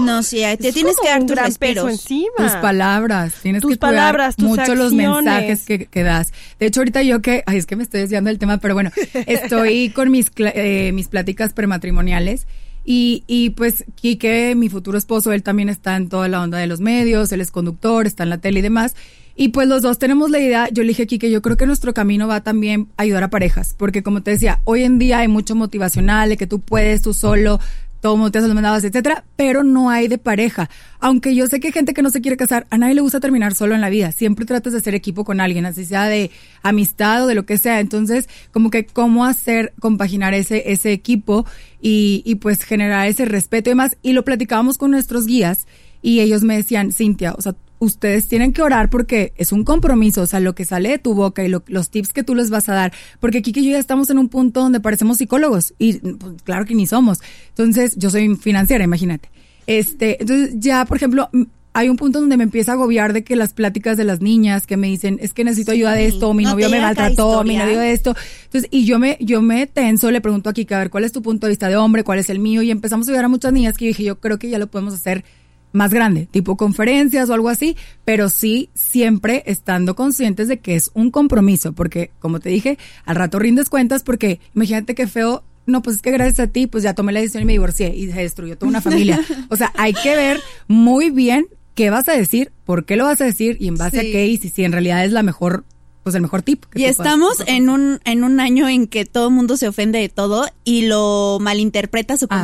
No, 0.00 0.22
sí, 0.22 0.38
te 0.58 0.68
Es 0.68 0.74
tienes 0.74 0.96
que 1.00 1.08
dar 1.08 1.20
un 1.20 1.26
tus 1.26 1.36
gran 1.36 1.46
peso 1.54 1.86
respetos. 1.86 1.90
encima. 1.90 2.32
Tus 2.36 2.52
palabras, 2.56 3.34
tienes 3.42 3.62
Tus 3.62 3.72
que 3.72 3.78
cuidar 3.78 3.94
palabras, 3.94 4.36
tus 4.36 4.44
mucho 4.48 4.74
los 4.74 4.92
acciones. 4.92 5.24
mensajes 5.24 5.64
que, 5.64 5.86
que 5.86 6.02
das. 6.02 6.32
De 6.58 6.66
hecho, 6.66 6.80
ahorita 6.80 7.02
yo 7.02 7.20
que, 7.22 7.42
ay, 7.46 7.58
es 7.58 7.66
que 7.66 7.76
me 7.76 7.82
estoy 7.84 8.00
desviando 8.00 8.28
del 8.28 8.38
tema, 8.38 8.58
pero 8.58 8.74
bueno, 8.74 8.90
estoy 9.26 9.90
con 9.90 10.10
mis, 10.10 10.32
cla- 10.34 10.52
eh, 10.54 10.92
mis 10.92 11.08
pláticas 11.08 11.52
prematrimoniales 11.52 12.46
y, 12.84 13.22
y 13.26 13.50
pues 13.50 13.84
Quique, 13.94 14.54
mi 14.56 14.68
futuro 14.68 14.96
esposo, 14.98 15.32
él 15.32 15.42
también 15.42 15.68
está 15.68 15.96
en 15.96 16.08
toda 16.08 16.26
la 16.28 16.40
onda 16.42 16.58
de 16.58 16.66
los 16.66 16.80
medios, 16.80 17.30
él 17.32 17.40
es 17.40 17.50
conductor, 17.50 18.06
está 18.06 18.22
en 18.22 18.30
la 18.30 18.38
tele 18.38 18.60
y 18.60 18.62
demás. 18.62 18.94
Y 19.40 19.50
pues 19.50 19.68
los 19.68 19.82
dos 19.82 20.00
tenemos 20.00 20.32
la 20.32 20.40
idea, 20.40 20.68
yo 20.72 20.82
le 20.82 20.88
dije 20.88 21.04
a 21.04 21.06
Quique, 21.06 21.30
yo 21.30 21.40
creo 21.42 21.56
que 21.56 21.64
nuestro 21.64 21.94
camino 21.94 22.26
va 22.26 22.42
también 22.42 22.88
a 22.96 23.02
ayudar 23.02 23.22
a 23.22 23.30
parejas, 23.30 23.72
porque 23.78 24.02
como 24.02 24.20
te 24.20 24.32
decía, 24.32 24.60
hoy 24.64 24.82
en 24.82 24.98
día 24.98 25.20
hay 25.20 25.28
mucho 25.28 25.54
motivacional 25.54 26.28
de 26.28 26.36
que 26.36 26.48
tú 26.48 26.58
puedes, 26.58 27.02
tú 27.02 27.14
solo, 27.14 27.60
todo 28.00 28.16
mundo 28.16 28.32
te 28.32 28.38
hace 28.38 28.48
los 28.48 28.84
etcétera, 28.84 29.24
pero 29.36 29.62
no 29.62 29.90
hay 29.90 30.08
de 30.08 30.18
pareja. 30.18 30.68
Aunque 30.98 31.36
yo 31.36 31.46
sé 31.46 31.60
que 31.60 31.68
hay 31.68 31.72
gente 31.72 31.94
que 31.94 32.02
no 32.02 32.10
se 32.10 32.20
quiere 32.20 32.36
casar, 32.36 32.66
a 32.70 32.78
nadie 32.78 32.96
le 32.96 33.00
gusta 33.00 33.20
terminar 33.20 33.54
solo 33.54 33.76
en 33.76 33.80
la 33.80 33.90
vida. 33.90 34.10
Siempre 34.10 34.44
tratas 34.44 34.72
de 34.72 34.80
hacer 34.80 34.96
equipo 34.96 35.24
con 35.24 35.40
alguien, 35.40 35.66
así 35.66 35.84
sea 35.84 36.06
de 36.06 36.32
amistad 36.62 37.22
o 37.22 37.26
de 37.28 37.36
lo 37.36 37.46
que 37.46 37.58
sea. 37.58 37.78
Entonces, 37.78 38.28
como 38.52 38.70
que 38.70 38.86
cómo 38.86 39.24
hacer, 39.24 39.72
compaginar 39.78 40.34
ese, 40.34 40.72
ese 40.72 40.90
equipo 40.90 41.46
y, 41.80 42.22
y 42.24 42.36
pues 42.36 42.64
generar 42.64 43.06
ese 43.06 43.24
respeto 43.24 43.70
y 43.70 43.72
demás. 43.72 43.96
Y 44.02 44.14
lo 44.14 44.24
platicábamos 44.24 44.78
con 44.78 44.90
nuestros 44.90 45.26
guías 45.26 45.68
y 46.02 46.20
ellos 46.20 46.42
me 46.42 46.56
decían, 46.56 46.90
Cintia, 46.90 47.34
o 47.34 47.42
sea, 47.42 47.54
ustedes 47.80 48.26
tienen 48.28 48.52
que 48.52 48.62
orar 48.62 48.90
porque 48.90 49.32
es 49.36 49.52
un 49.52 49.64
compromiso, 49.64 50.22
o 50.22 50.26
sea, 50.26 50.40
lo 50.40 50.54
que 50.54 50.64
sale 50.64 50.88
de 50.90 50.98
tu 50.98 51.14
boca 51.14 51.44
y 51.44 51.48
lo- 51.48 51.62
los 51.68 51.90
tips 51.90 52.12
que 52.12 52.22
tú 52.22 52.34
les 52.34 52.50
vas 52.50 52.68
a 52.68 52.74
dar, 52.74 52.92
porque 53.20 53.42
Kiki 53.42 53.60
y 53.60 53.64
yo 53.66 53.70
ya 53.72 53.78
estamos 53.78 54.10
en 54.10 54.18
un 54.18 54.28
punto 54.28 54.60
donde 54.60 54.80
parecemos 54.80 55.18
psicólogos 55.18 55.74
y 55.78 55.94
pues, 55.98 56.42
claro 56.42 56.64
que 56.64 56.74
ni 56.74 56.86
somos. 56.86 57.20
Entonces, 57.50 57.94
yo 57.96 58.10
soy 58.10 58.34
financiera, 58.36 58.84
imagínate. 58.84 59.30
Este, 59.66 60.20
entonces 60.20 60.54
ya, 60.58 60.84
por 60.86 60.96
ejemplo, 60.96 61.28
hay 61.74 61.88
un 61.90 61.96
punto 61.96 62.18
donde 62.20 62.36
me 62.36 62.42
empieza 62.44 62.72
a 62.72 62.74
agobiar 62.74 63.12
de 63.12 63.22
que 63.22 63.36
las 63.36 63.52
pláticas 63.52 63.96
de 63.96 64.02
las 64.04 64.20
niñas 64.20 64.66
que 64.66 64.76
me 64.76 64.88
dicen, 64.88 65.18
es 65.20 65.32
que 65.32 65.44
necesito 65.44 65.70
ayuda 65.72 65.92
de 65.92 66.06
esto, 66.06 66.32
mi 66.34 66.42
no 66.44 66.50
novio 66.52 66.70
me 66.70 66.80
maltrató, 66.80 67.44
mi 67.44 67.56
novio 67.56 67.78
de 67.78 67.92
esto. 67.92 68.16
Entonces, 68.46 68.68
y 68.72 68.84
yo 68.86 68.98
me, 68.98 69.16
yo 69.20 69.42
me 69.42 69.66
tenso, 69.68 70.10
le 70.10 70.20
pregunto 70.20 70.50
a 70.50 70.52
Kika, 70.54 70.76
a 70.76 70.78
ver, 70.80 70.90
¿cuál 70.90 71.04
es 71.04 71.12
tu 71.12 71.22
punto 71.22 71.46
de 71.46 71.50
vista 71.52 71.68
de 71.68 71.76
hombre? 71.76 72.02
¿Cuál 72.02 72.18
es 72.18 72.30
el 72.30 72.40
mío? 72.40 72.62
Y 72.62 72.70
empezamos 72.72 73.06
a 73.06 73.10
ayudar 73.12 73.26
a 73.26 73.28
muchas 73.28 73.52
niñas 73.52 73.76
que 73.76 73.84
yo 73.84 73.88
dije, 73.90 74.02
yo 74.02 74.18
creo 74.18 74.38
que 74.38 74.48
ya 74.48 74.58
lo 74.58 74.66
podemos 74.68 74.94
hacer 74.94 75.24
más 75.72 75.92
grande, 75.92 76.26
tipo 76.30 76.56
conferencias 76.56 77.28
o 77.30 77.34
algo 77.34 77.48
así, 77.48 77.76
pero 78.04 78.28
sí 78.30 78.70
siempre 78.74 79.42
estando 79.46 79.94
conscientes 79.94 80.48
de 80.48 80.60
que 80.60 80.74
es 80.76 80.90
un 80.94 81.10
compromiso, 81.10 81.72
porque 81.72 82.10
como 82.18 82.40
te 82.40 82.48
dije, 82.48 82.78
al 83.04 83.16
rato 83.16 83.38
rindes 83.38 83.68
cuentas 83.68 84.02
porque 84.02 84.40
imagínate 84.54 84.94
qué 84.94 85.06
feo, 85.06 85.44
no, 85.66 85.82
pues 85.82 85.96
es 85.96 86.02
que 86.02 86.10
gracias 86.10 86.40
a 86.40 86.50
ti, 86.50 86.66
pues 86.66 86.82
ya 86.84 86.94
tomé 86.94 87.12
la 87.12 87.20
decisión 87.20 87.42
y 87.42 87.46
me 87.46 87.52
divorcié 87.52 87.94
y 87.94 88.10
se 88.10 88.20
destruyó 88.22 88.56
toda 88.56 88.70
una 88.70 88.80
familia. 88.80 89.20
O 89.50 89.56
sea, 89.56 89.70
hay 89.76 89.92
que 89.92 90.16
ver 90.16 90.40
muy 90.66 91.10
bien 91.10 91.46
qué 91.74 91.90
vas 91.90 92.08
a 92.08 92.12
decir, 92.12 92.50
por 92.64 92.86
qué 92.86 92.96
lo 92.96 93.04
vas 93.04 93.20
a 93.20 93.24
decir 93.26 93.58
y 93.60 93.68
en 93.68 93.76
base 93.76 94.00
Sí. 94.00 94.08
a 94.08 94.12
qué 94.12 94.26
y 94.26 94.38
si, 94.38 94.48
si 94.48 94.64
en 94.64 94.72
realidad 94.72 95.04
es 95.04 95.12
la 95.12 95.22
mejor, 95.22 95.64
pues 96.02 96.14
el 96.16 96.22
mejor 96.22 96.40
tip. 96.42 96.64
que 96.64 96.78
Y 96.80 96.82
puedas- 96.84 96.98
estamos 96.98 97.34
en 97.46 97.68
un, 97.68 98.00
en 98.06 98.24
un 98.24 98.40
año 98.40 98.66
en 98.68 98.86
que 98.86 99.04
todo 99.04 99.28
el 99.28 99.34
mundo 99.34 99.58
se 99.58 99.68
ofende 99.68 99.98
de 99.98 100.08
todo 100.08 100.48
y 100.64 100.86
lo 100.86 101.38
malinterpreta 101.40 102.14
a 102.14 102.16
su 102.16 102.26
Ah. 102.30 102.38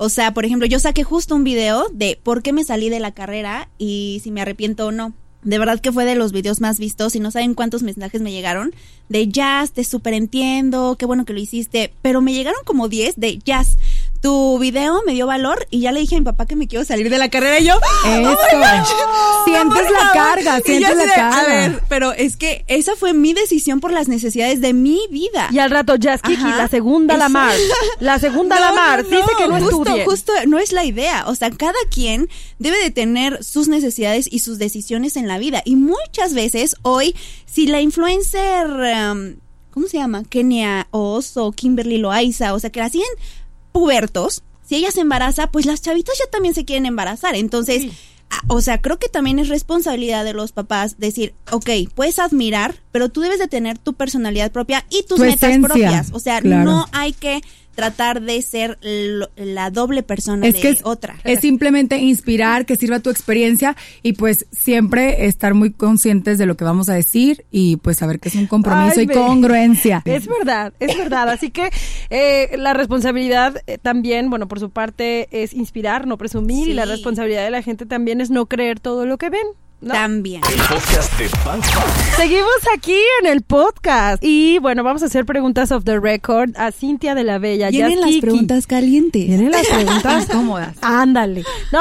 O 0.00 0.08
sea, 0.08 0.32
por 0.32 0.44
ejemplo, 0.44 0.66
yo 0.68 0.78
saqué 0.78 1.02
justo 1.02 1.34
un 1.34 1.42
video 1.42 1.88
de 1.92 2.18
por 2.22 2.42
qué 2.42 2.52
me 2.52 2.62
salí 2.62 2.88
de 2.88 3.00
la 3.00 3.12
carrera 3.12 3.68
y 3.78 4.20
si 4.22 4.30
me 4.30 4.40
arrepiento 4.40 4.86
o 4.86 4.92
no. 4.92 5.12
De 5.42 5.58
verdad 5.58 5.80
que 5.80 5.90
fue 5.90 6.04
de 6.04 6.14
los 6.14 6.30
videos 6.30 6.60
más 6.60 6.78
vistos 6.78 7.16
y 7.16 7.20
no 7.20 7.32
saben 7.32 7.54
cuántos 7.54 7.82
mensajes 7.82 8.22
me 8.22 8.30
llegaron 8.30 8.72
de 9.08 9.26
Jazz, 9.28 9.72
te 9.72 9.82
súper 9.82 10.14
entiendo, 10.14 10.94
qué 10.96 11.04
bueno 11.04 11.24
que 11.24 11.32
lo 11.32 11.40
hiciste, 11.40 11.92
pero 12.00 12.20
me 12.20 12.32
llegaron 12.32 12.60
como 12.64 12.88
10 12.88 13.16
de 13.16 13.38
Jazz. 13.38 13.76
Tu 14.20 14.58
video 14.58 15.00
me 15.06 15.12
dio 15.12 15.26
valor 15.26 15.66
y 15.70 15.80
ya 15.80 15.92
le 15.92 16.00
dije 16.00 16.16
a 16.16 16.18
mi 16.18 16.24
papá 16.24 16.44
que 16.46 16.56
me 16.56 16.66
quiero 16.66 16.84
salir 16.84 17.08
de 17.08 17.18
la 17.18 17.28
carrera 17.28 17.60
y 17.60 17.66
yo 17.66 17.74
Eso. 18.04 18.36
Sientes 19.44 19.90
la 19.90 20.10
carga, 20.12 20.60
sientes 20.60 20.96
la 20.96 21.02
de, 21.04 21.08
carga. 21.08 21.40
A 21.40 21.44
ver, 21.46 21.82
pero 21.88 22.12
es 22.12 22.36
que 22.36 22.64
esa 22.66 22.96
fue 22.96 23.14
mi 23.14 23.32
decisión 23.32 23.80
por 23.80 23.92
las 23.92 24.08
necesidades 24.08 24.60
de 24.60 24.72
mi 24.72 25.00
vida. 25.10 25.48
Y 25.52 25.60
al 25.60 25.70
rato, 25.70 25.94
Jazz 25.96 26.20
Kiki, 26.22 26.42
Ajá. 26.42 26.56
la 26.56 26.68
segunda 26.68 27.16
la 27.16 27.26
Eso. 27.26 27.32
mar. 27.32 27.54
La 28.00 28.18
segunda 28.18 28.58
la 28.60 28.72
mar. 28.72 29.04
Dice 29.04 29.22
que 29.38 29.46
no 29.46 29.58
justo, 29.60 29.82
estudie. 29.84 30.04
justo 30.04 30.32
no 30.46 30.58
es 30.58 30.72
la 30.72 30.84
idea. 30.84 31.24
O 31.28 31.34
sea, 31.34 31.50
cada 31.50 31.78
quien 31.90 32.28
debe 32.58 32.78
de 32.78 32.90
tener 32.90 33.42
sus 33.44 33.68
necesidades 33.68 34.28
y 34.30 34.40
sus 34.40 34.58
decisiones 34.58 35.16
en 35.16 35.28
la 35.28 35.38
vida. 35.38 35.62
Y 35.64 35.76
muchas 35.76 36.34
veces 36.34 36.74
hoy, 36.82 37.14
si 37.46 37.68
la 37.68 37.80
influencer, 37.80 38.66
um, 38.66 39.36
¿cómo 39.70 39.86
se 39.86 39.98
llama? 39.98 40.24
Kenia 40.24 40.88
Oso, 40.90 41.52
Kimberly 41.52 41.98
Loaiza, 41.98 42.52
o 42.54 42.58
sea, 42.58 42.70
que 42.70 42.80
la 42.80 42.90
siguen 42.90 43.08
pubertos, 43.72 44.42
si 44.66 44.76
ella 44.76 44.90
se 44.90 45.00
embaraza, 45.00 45.50
pues 45.50 45.66
las 45.66 45.80
chavitas 45.82 46.16
ya 46.18 46.30
también 46.30 46.54
se 46.54 46.64
quieren 46.64 46.86
embarazar. 46.86 47.34
Entonces, 47.34 47.82
Sí. 47.82 47.92
a- 48.30 48.42
o 48.52 48.60
sea, 48.60 48.80
creo 48.82 48.98
que 48.98 49.08
también 49.08 49.38
es 49.38 49.48
responsabilidad 49.48 50.24
de 50.24 50.34
los 50.34 50.52
papás 50.52 50.98
decir, 50.98 51.34
ok, 51.50 51.70
puedes 51.94 52.18
admirar, 52.18 52.76
pero 52.92 53.08
tú 53.08 53.20
debes 53.22 53.38
de 53.38 53.48
tener 53.48 53.78
tu 53.78 53.94
personalidad 53.94 54.52
propia 54.52 54.84
y 54.90 55.04
tus 55.04 55.18
Tu 55.18 55.24
metas 55.24 55.42
esencia, 55.50 55.68
propias. 55.68 56.10
O 56.12 56.18
sea, 56.20 56.40
claro. 56.42 56.64
no 56.64 56.86
hay 56.92 57.12
que 57.14 57.40
tratar 57.78 58.20
de 58.20 58.42
ser 58.42 58.76
lo- 58.82 59.30
la 59.36 59.70
doble 59.70 60.02
persona 60.02 60.48
es 60.48 60.54
de 60.54 60.60
que 60.60 60.68
es, 60.70 60.80
otra. 60.82 61.14
es 61.22 61.38
simplemente 61.38 61.98
inspirar, 61.98 62.66
que 62.66 62.74
sirva 62.74 62.98
tu 62.98 63.08
experiencia 63.08 63.76
y 64.02 64.14
pues 64.14 64.46
siempre 64.50 65.26
estar 65.26 65.54
muy 65.54 65.70
conscientes 65.72 66.38
de 66.38 66.46
lo 66.46 66.56
que 66.56 66.64
vamos 66.64 66.88
a 66.88 66.94
decir 66.94 67.44
y 67.52 67.76
pues 67.76 67.98
saber 67.98 68.18
que 68.18 68.30
es 68.30 68.34
un 68.34 68.48
compromiso 68.48 68.98
Ay, 68.98 69.04
y 69.04 69.14
congruencia. 69.14 70.02
Es 70.18 70.26
verdad, 70.26 70.72
es 70.80 70.98
verdad. 70.98 71.28
Así 71.28 71.50
que 71.50 71.70
eh, 72.10 72.56
la 72.58 72.74
responsabilidad 72.74 73.62
eh, 73.68 73.78
también, 73.78 74.28
bueno, 74.28 74.48
por 74.48 74.58
su 74.58 74.70
parte 74.70 75.28
es 75.30 75.54
inspirar, 75.54 76.08
no 76.08 76.18
presumir, 76.18 76.66
y 76.68 76.72
la 76.74 76.84
responsabilidad 76.84 77.44
de 77.44 77.50
la 77.50 77.62
gente 77.62 77.86
también 77.86 78.20
es 78.20 78.30
no 78.30 78.46
creer 78.46 78.80
todo 78.80 79.06
lo 79.06 79.18
que 79.18 79.30
ven. 79.30 79.46
¿No? 79.80 79.92
También. 79.92 80.42
El 80.50 80.58
podcast 80.58 81.18
de. 81.18 81.28
Seguimos 82.16 82.50
aquí 82.74 82.96
en 83.20 83.26
el 83.26 83.42
podcast 83.42 84.22
y 84.22 84.58
bueno, 84.58 84.82
vamos 84.82 85.02
a 85.02 85.06
hacer 85.06 85.24
preguntas 85.24 85.70
off 85.72 85.84
the 85.84 86.00
record 86.00 86.56
a 86.56 86.72
Cintia 86.72 87.14
de 87.14 87.24
la 87.24 87.38
Bella. 87.38 87.70
Vienen 87.70 88.00
las 88.00 88.16
preguntas 88.16 88.66
calientes. 88.66 89.26
Vienen 89.26 89.50
las 89.50 89.66
preguntas 89.72 90.26
cómodas. 90.26 90.76
Ándale. 90.80 91.44
No, 91.72 91.80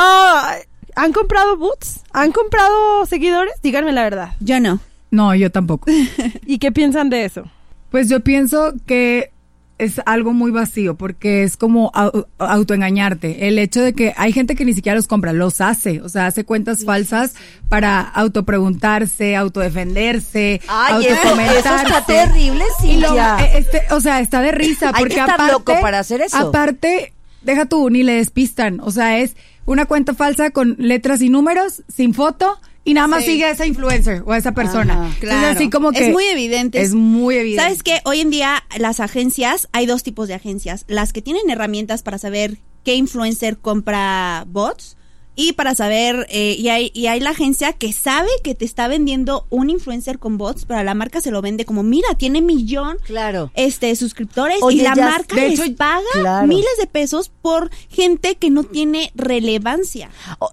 ¿han 0.95 1.13
comprado 1.13 1.57
boots? 1.57 2.01
¿Han 2.13 2.31
comprado 2.31 3.05
seguidores? 3.05 3.53
Díganme 3.61 3.91
la 3.93 4.03
verdad. 4.03 4.35
Yo 4.39 4.59
no. 4.59 4.79
No, 5.09 5.33
yo 5.35 5.51
tampoco. 5.51 5.89
¿Y 6.45 6.59
qué 6.59 6.71
piensan 6.71 7.09
de 7.09 7.25
eso? 7.25 7.43
Pues 7.89 8.09
yo 8.09 8.19
pienso 8.19 8.73
que 8.85 9.31
es 9.79 10.01
algo 10.05 10.33
muy 10.33 10.49
vacío 10.51 10.95
porque 10.95 11.43
es 11.43 11.55
como 11.57 11.91
au- 11.91 12.25
autoengañarte. 12.39 13.47
El 13.47 13.59
hecho 13.59 13.81
de 13.81 13.93
que 13.93 14.13
hay 14.17 14.33
gente 14.33 14.55
que 14.55 14.65
ni 14.65 14.73
siquiera 14.73 14.95
los 14.95 15.07
compra, 15.07 15.33
los 15.33 15.61
hace, 15.61 16.01
o 16.01 16.09
sea, 16.09 16.25
hace 16.27 16.43
cuentas 16.45 16.83
falsas 16.83 17.35
para 17.69 18.01
autopreguntarse, 18.01 19.35
autodefenderse, 19.35 20.61
Ay, 20.67 21.05
eso, 21.05 21.13
eso 21.13 21.21
autocomentarse. 21.21 21.85
está 21.85 22.05
terrible, 22.05 22.63
Cintia. 22.81 23.37
eh, 23.39 23.51
este, 23.59 23.81
o 23.91 24.01
sea, 24.01 24.19
está 24.19 24.41
de 24.41 24.51
risa 24.51 24.87
Hay 24.87 24.93
que 24.93 24.99
porque 24.99 25.13
estar 25.15 25.31
aparte, 25.31 25.51
loco 25.53 25.73
para 25.81 25.99
hacer 25.99 26.21
eso. 26.21 26.37
Aparte, 26.37 27.13
deja 27.43 27.65
tú, 27.65 27.89
ni 27.89 28.03
le 28.03 28.13
despistan. 28.13 28.79
O 28.81 28.91
sea, 28.91 29.19
es 29.19 29.35
una 29.65 29.85
cuenta 29.85 30.13
falsa 30.13 30.49
con 30.51 30.75
letras 30.79 31.21
y 31.21 31.29
números, 31.29 31.83
sin 31.87 32.13
foto, 32.13 32.59
y 32.87 32.93
nada 32.93 33.07
más 33.07 33.25
Sí. 33.25 33.31
sigue 33.31 33.45
a 33.45 33.51
esa 33.51 33.65
influencer 33.65 34.23
o 34.25 34.31
a 34.31 34.37
esa 34.37 34.53
persona. 34.53 35.07
Ajá. 35.07 35.15
Claro. 35.19 35.47
así 35.47 35.69
como 35.69 35.91
que 35.91 36.07
es 36.07 36.13
muy 36.13 36.25
evidente. 36.25 36.81
Es 36.81 36.93
muy 36.93 37.35
evidente. 37.35 37.63
¿Sabes 37.63 37.83
qué? 37.83 37.99
Hoy 38.05 38.21
en 38.21 38.29
día 38.29 38.63
las 38.79 38.99
agencias, 39.01 39.67
hay 39.73 39.85
dos 39.85 40.03
tipos 40.03 40.27
de 40.27 40.35
agencias. 40.35 40.85
Las 40.87 41.11
que 41.11 41.21
tienen 41.21 41.49
herramientas 41.49 42.01
para 42.01 42.17
saber 42.17 42.57
qué 42.83 42.95
influencer 42.95 43.57
compra 43.57 44.45
bots 44.47 44.95
y 45.37 45.53
para 45.53 45.73
saber, 45.75 46.27
eh, 46.29 46.55
y, 46.59 46.67
hay, 46.67 46.91
y 46.93 47.07
hay 47.07 47.21
la 47.21 47.29
agencia 47.29 47.71
que 47.71 47.93
sabe 47.93 48.27
que 48.43 48.55
te 48.55 48.65
está 48.65 48.89
vendiendo 48.89 49.45
un 49.49 49.69
influencer 49.69 50.19
con 50.19 50.37
bots, 50.37 50.65
pero 50.65 50.83
la 50.83 50.93
marca 50.95 51.21
se 51.21 51.31
lo 51.31 51.41
vende 51.41 51.63
como, 51.63 51.83
mira, 51.83 52.07
tiene 52.17 52.41
millón 52.41 52.97
Claro. 53.05 53.51
este 53.55 53.95
suscriptores 53.95 54.57
Oye, 54.61 54.79
y 54.79 54.81
la 54.81 54.95
ya- 54.95 55.05
marca 55.11 55.35
de 55.35 55.49
les 55.49 55.59
hecho, 55.59 55.75
paga 55.77 56.01
claro. 56.13 56.47
miles 56.47 56.65
de 56.79 56.87
pesos 56.87 57.29
por 57.41 57.69
gente 57.89 58.35
que 58.35 58.49
no 58.49 58.63
tiene 58.63 59.11
relevancia. 59.15 60.09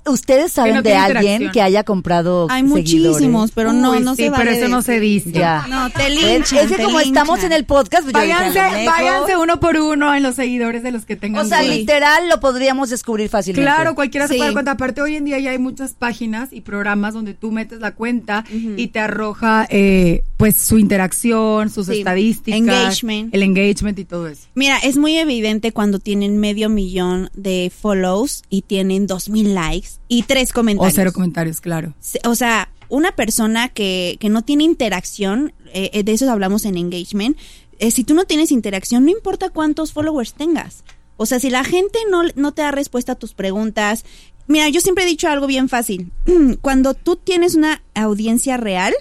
¿Ustedes 0.06 0.52
saben 0.52 0.74
no 0.76 0.82
de 0.82 0.94
alguien 0.94 1.50
que 1.50 1.62
haya 1.62 1.82
comprado 1.82 2.46
Hay 2.50 2.62
seguidores? 2.62 3.12
muchísimos, 3.12 3.50
pero 3.52 3.72
no, 3.72 3.92
Uy, 3.92 4.00
no 4.00 4.14
sí, 4.14 4.24
se 4.24 4.30
vale 4.30 4.44
pero 4.44 4.56
eso 4.56 4.68
no 4.68 4.82
se 4.82 5.00
dice. 5.00 5.32
Ya. 5.32 5.64
No, 5.68 5.88
te 5.90 6.10
linchan, 6.10 6.58
es 6.70 6.76
que 6.76 6.82
como 6.84 7.00
estamos 7.00 7.42
en 7.42 7.52
el 7.52 7.64
podcast, 7.64 8.02
pues 8.02 8.12
váyanse, 8.12 8.58
váyanse 8.86 9.36
uno 9.38 9.58
por 9.60 9.76
uno 9.78 10.14
en 10.14 10.22
los 10.22 10.34
seguidores 10.34 10.82
de 10.82 10.92
los 10.92 11.06
que 11.06 11.16
tengan. 11.16 11.46
O 11.46 11.48
sea, 11.48 11.62
literal 11.62 12.28
lo 12.28 12.38
podríamos 12.40 12.90
descubrir 12.90 13.28
fácilmente. 13.30 13.64
Claro, 13.64 13.94
cualquiera 13.94 14.28
se 14.28 14.36
puede 14.36 14.52
cuenta. 14.52 14.73
Aparte, 14.74 15.00
hoy 15.02 15.16
en 15.16 15.24
día 15.24 15.38
ya 15.38 15.50
hay 15.52 15.58
muchas 15.58 15.94
páginas 15.94 16.52
y 16.52 16.60
programas 16.60 17.14
donde 17.14 17.32
tú 17.34 17.50
metes 17.52 17.80
la 17.80 17.94
cuenta 17.94 18.44
y 18.50 18.88
te 18.88 18.98
arroja, 18.98 19.66
eh, 19.70 20.22
pues, 20.36 20.56
su 20.56 20.78
interacción, 20.78 21.70
sus 21.70 21.86
Sí. 21.86 21.98
estadísticas, 21.98 22.58
Engagement. 22.58 23.34
el 23.34 23.42
engagement 23.42 23.98
y 23.98 24.04
todo 24.04 24.28
eso. 24.28 24.48
Mira, 24.54 24.78
es 24.78 24.96
muy 24.96 25.16
evidente 25.16 25.72
cuando 25.72 25.98
tienen 25.98 26.38
medio 26.38 26.68
millón 26.68 27.30
de 27.34 27.70
follows 27.76 28.42
y 28.50 28.62
tienen 28.62 29.06
dos 29.06 29.28
mil 29.28 29.54
likes 29.54 29.88
y 30.08 30.22
tres 30.24 30.50
O 30.50 30.54
comentarios. 30.54 30.94
cero 30.94 31.12
comentarios, 31.12 31.60
claro. 31.60 31.94
O 32.24 32.34
sea, 32.34 32.68
una 32.88 33.12
persona 33.12 33.68
que, 33.68 34.16
que 34.20 34.28
no 34.28 34.42
tiene 34.42 34.64
interacción, 34.64 35.52
eh, 35.72 35.90
eh, 35.94 36.02
de 36.02 36.12
eso 36.12 36.30
hablamos 36.30 36.64
en 36.64 36.76
engagement, 36.76 37.36
eh, 37.78 37.90
si 37.90 38.04
tú 38.04 38.14
no 38.14 38.24
tienes 38.24 38.52
interacción, 38.52 39.04
no 39.04 39.10
importa 39.10 39.50
cuántos 39.50 39.92
followers 39.92 40.34
tengas. 40.34 40.84
O 41.16 41.26
sea, 41.26 41.38
si 41.38 41.48
la 41.48 41.62
gente 41.64 41.98
no, 42.10 42.22
no 42.34 42.52
te 42.52 42.62
da 42.62 42.72
respuesta 42.72 43.12
a 43.12 43.14
tus 43.14 43.34
preguntas, 43.34 44.04
mira, 44.46 44.68
yo 44.68 44.80
siempre 44.80 45.04
he 45.04 45.08
dicho 45.08 45.28
algo 45.28 45.46
bien 45.46 45.68
fácil. 45.68 46.12
Cuando 46.60 46.94
tú 46.94 47.16
tienes 47.16 47.54
una 47.54 47.82
audiencia 47.94 48.56
real, 48.56 48.94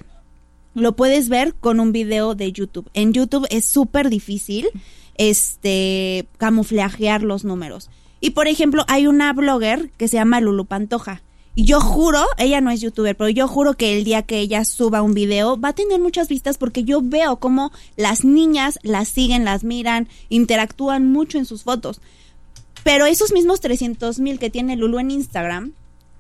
lo 0.74 0.96
puedes 0.96 1.30
ver 1.30 1.54
con 1.56 1.80
un 1.80 1.92
video 1.92 2.36
de 2.36 2.52
YouTube. 2.52 2.90
En 2.94 3.14
YouTube 3.14 3.48
es 3.50 3.66
súper 3.66 4.10
difícil 4.10 4.70
este 5.16 6.28
camuflajear 6.38 7.24
los 7.24 7.44
números. 7.44 7.90
Y 8.20 8.32
por 8.32 8.48
ejemplo, 8.48 8.86
hay 8.88 9.08
una 9.08 9.34
blogger 9.34 9.92
que 9.98 10.08
se 10.08 10.18
llama 10.18 10.40
Lulu 10.40 10.66
Pantoja. 10.66 11.22
Y 11.56 11.66
yo 11.66 11.80
juro, 11.80 12.26
ella 12.40 12.62
no 12.62 12.72
es 12.72 12.82
youtuber, 12.82 13.16
pero 13.16 13.30
yo 13.30 13.48
juro 13.48 13.76
que 13.76 13.96
el 13.96 14.04
día 14.04 14.24
que 14.24 14.40
ella 14.40 14.66
suba 14.66 15.04
un 15.04 15.14
video 15.14 15.60
va 15.60 15.70
a 15.70 15.76
tener 15.76 16.00
muchas 16.00 16.28
vistas 16.28 16.58
porque 16.58 16.84
yo 16.84 17.02
veo 17.04 17.36
cómo 17.36 17.72
las 17.96 18.26
niñas 18.26 18.80
las 18.82 19.08
siguen, 19.10 19.46
las 19.46 19.64
miran, 19.64 20.08
interactúan 20.30 21.12
mucho 21.12 21.38
en 21.38 21.46
sus 21.46 21.62
fotos. 21.64 22.02
Pero 22.84 23.06
esos 23.06 23.32
mismos 23.32 23.62
300 23.62 24.20
mil 24.20 24.40
que 24.40 24.50
tiene 24.50 24.76
Lulu 24.76 25.00
en 25.00 25.12
Instagram, 25.12 25.74